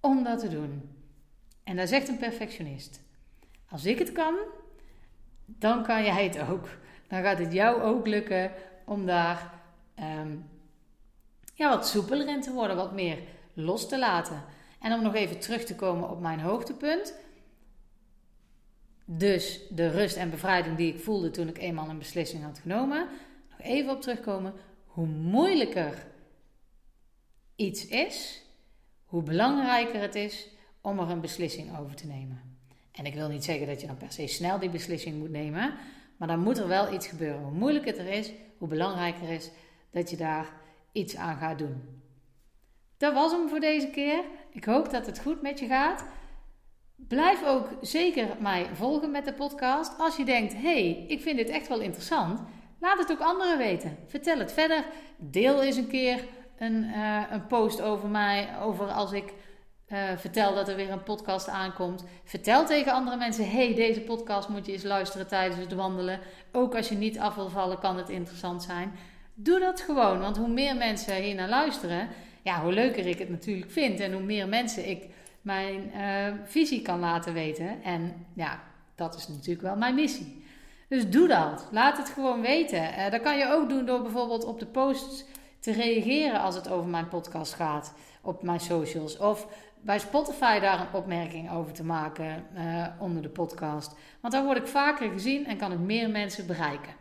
om 0.00 0.22
dat 0.24 0.38
te 0.38 0.48
doen. 0.48 0.90
En 1.64 1.76
dat 1.76 1.88
zegt 1.88 2.08
een 2.08 2.18
perfectionist. 2.18 3.00
Als 3.68 3.84
ik 3.84 3.98
het 3.98 4.12
kan, 4.12 4.34
dan 5.44 5.82
kan 5.82 6.04
jij 6.04 6.24
het 6.24 6.38
ook. 6.50 6.68
Dan 7.08 7.22
gaat 7.22 7.38
het 7.38 7.52
jou 7.52 7.82
ook 7.82 8.06
lukken 8.06 8.52
om 8.84 9.06
daar 9.06 9.60
um, 10.00 10.44
ja, 11.54 11.68
wat 11.68 11.88
soepeler 11.88 12.28
in 12.28 12.40
te 12.40 12.52
worden, 12.52 12.76
wat 12.76 12.92
meer 12.92 13.18
los 13.52 13.88
te 13.88 13.98
laten. 13.98 14.42
En 14.80 14.92
om 14.92 15.02
nog 15.02 15.14
even 15.14 15.38
terug 15.38 15.64
te 15.64 15.74
komen 15.74 16.10
op 16.10 16.20
mijn 16.20 16.40
hoogtepunt. 16.40 17.14
Dus 19.04 19.60
de 19.70 19.88
rust 19.88 20.16
en 20.16 20.30
bevrijding 20.30 20.76
die 20.76 20.94
ik 20.94 21.00
voelde 21.00 21.30
toen 21.30 21.48
ik 21.48 21.58
eenmaal 21.58 21.88
een 21.88 21.98
beslissing 21.98 22.42
had 22.42 22.58
genomen. 22.58 23.08
Nog 23.50 23.60
even 23.60 23.92
op 23.92 24.00
terugkomen. 24.00 24.52
Hoe 24.86 25.06
moeilijker 25.06 26.06
iets 27.56 27.86
is, 27.86 28.42
hoe 29.04 29.22
belangrijker 29.22 30.00
het 30.00 30.14
is 30.14 30.48
om 30.80 30.98
er 30.98 31.10
een 31.10 31.20
beslissing 31.20 31.78
over 31.78 31.94
te 31.94 32.06
nemen. 32.06 32.58
En 32.92 33.06
ik 33.06 33.14
wil 33.14 33.28
niet 33.28 33.44
zeggen 33.44 33.66
dat 33.66 33.80
je 33.80 33.86
dan 33.86 33.96
per 33.96 34.12
se 34.12 34.26
snel 34.26 34.58
die 34.58 34.70
beslissing 34.70 35.18
moet 35.18 35.30
nemen, 35.30 35.74
maar 36.16 36.28
dan 36.28 36.40
moet 36.40 36.58
er 36.58 36.68
wel 36.68 36.92
iets 36.92 37.06
gebeuren. 37.06 37.42
Hoe 37.42 37.58
moeilijker 37.58 37.90
het 37.90 38.00
er 38.00 38.12
is, 38.12 38.32
hoe 38.58 38.68
belangrijker 38.68 39.28
is 39.28 39.50
dat 39.90 40.10
je 40.10 40.16
daar 40.16 40.46
iets 40.92 41.16
aan 41.16 41.36
gaat 41.36 41.58
doen. 41.58 42.02
Dat 42.96 43.14
was 43.14 43.32
hem 43.32 43.48
voor 43.48 43.60
deze 43.60 43.88
keer. 43.88 44.20
Ik 44.50 44.64
hoop 44.64 44.90
dat 44.90 45.06
het 45.06 45.20
goed 45.20 45.42
met 45.42 45.58
je 45.58 45.66
gaat. 45.66 46.04
Blijf 46.96 47.44
ook 47.46 47.68
zeker 47.80 48.28
mij 48.40 48.66
volgen 48.72 49.10
met 49.10 49.24
de 49.24 49.32
podcast. 49.32 49.98
Als 49.98 50.16
je 50.16 50.24
denkt, 50.24 50.54
hey, 50.54 51.04
ik 51.08 51.20
vind 51.20 51.36
dit 51.36 51.48
echt 51.48 51.68
wel 51.68 51.80
interessant, 51.80 52.40
laat 52.80 52.98
het 52.98 53.12
ook 53.12 53.20
anderen 53.20 53.58
weten. 53.58 53.96
Vertel 54.06 54.38
het 54.38 54.52
verder. 54.52 54.84
Deel 55.16 55.62
eens 55.62 55.76
een 55.76 55.88
keer 55.88 56.24
een, 56.58 56.84
uh, 56.84 57.22
een 57.30 57.46
post 57.46 57.80
over 57.80 58.08
mij, 58.08 58.48
over 58.60 58.86
als 58.86 59.12
ik 59.12 59.32
uh, 59.94 60.00
vertel 60.16 60.54
dat 60.54 60.68
er 60.68 60.76
weer 60.76 60.90
een 60.90 61.02
podcast 61.02 61.48
aankomt. 61.48 62.04
Vertel 62.24 62.66
tegen 62.66 62.92
andere 62.92 63.16
mensen, 63.16 63.50
hey, 63.50 63.74
deze 63.74 64.00
podcast 64.00 64.48
moet 64.48 64.66
je 64.66 64.72
eens 64.72 64.82
luisteren 64.82 65.26
tijdens 65.26 65.60
het 65.60 65.72
wandelen. 65.72 66.20
Ook 66.52 66.74
als 66.74 66.88
je 66.88 66.94
niet 66.94 67.18
af 67.18 67.34
wil 67.34 67.48
vallen, 67.48 67.78
kan 67.78 67.96
het 67.96 68.08
interessant 68.08 68.62
zijn. 68.62 68.92
Doe 69.34 69.60
dat 69.60 69.80
gewoon, 69.80 70.20
want 70.20 70.36
hoe 70.36 70.48
meer 70.48 70.76
mensen 70.76 71.14
hier 71.14 71.34
naar 71.34 71.48
luisteren, 71.48 72.08
ja, 72.42 72.62
hoe 72.62 72.72
leuker 72.72 73.06
ik 73.06 73.18
het 73.18 73.28
natuurlijk 73.28 73.70
vind 73.70 74.00
en 74.00 74.12
hoe 74.12 74.22
meer 74.22 74.48
mensen 74.48 74.88
ik 74.88 75.04
mijn 75.40 75.90
uh, 75.96 76.34
visie 76.44 76.82
kan 76.82 77.00
laten 77.00 77.32
weten. 77.32 77.82
En 77.82 78.26
ja, 78.34 78.62
dat 78.94 79.14
is 79.14 79.28
natuurlijk 79.28 79.62
wel 79.62 79.76
mijn 79.76 79.94
missie. 79.94 80.44
Dus 80.88 81.10
doe 81.10 81.28
dat. 81.28 81.68
Laat 81.70 81.96
het 81.96 82.08
gewoon 82.08 82.40
weten. 82.40 82.82
Uh, 82.82 83.10
dat 83.10 83.20
kan 83.20 83.38
je 83.38 83.52
ook 83.52 83.68
doen 83.68 83.86
door 83.86 84.02
bijvoorbeeld 84.02 84.44
op 84.44 84.58
de 84.58 84.66
posts 84.66 85.24
te 85.64 85.72
reageren 85.72 86.40
als 86.40 86.54
het 86.54 86.68
over 86.68 86.90
mijn 86.90 87.08
podcast 87.08 87.54
gaat. 87.54 87.94
Op 88.22 88.42
mijn 88.42 88.60
socials. 88.60 89.16
Of 89.18 89.46
bij 89.80 89.98
Spotify 89.98 90.58
daar 90.58 90.80
een 90.80 90.92
opmerking 90.92 91.50
over 91.50 91.72
te 91.72 91.84
maken 91.84 92.46
uh, 92.56 92.86
onder 92.98 93.22
de 93.22 93.28
podcast. 93.28 93.94
Want 94.20 94.34
dan 94.34 94.44
word 94.44 94.58
ik 94.58 94.66
vaker 94.66 95.10
gezien 95.10 95.46
en 95.46 95.56
kan 95.56 95.72
ik 95.72 95.78
meer 95.78 96.10
mensen 96.10 96.46
bereiken. 96.46 96.92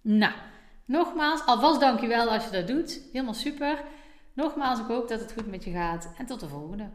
Nou, 0.00 0.32
nogmaals, 0.84 1.46
alvast 1.46 1.80
dankjewel 1.80 2.28
als 2.28 2.44
je 2.44 2.50
dat 2.50 2.66
doet. 2.66 3.00
Helemaal 3.12 3.34
super. 3.34 3.82
Nogmaals, 4.32 4.78
ik 4.78 4.86
hoop 4.86 5.08
dat 5.08 5.20
het 5.20 5.32
goed 5.32 5.46
met 5.46 5.64
je 5.64 5.70
gaat. 5.70 6.12
En 6.18 6.26
tot 6.26 6.40
de 6.40 6.48
volgende. 6.48 6.88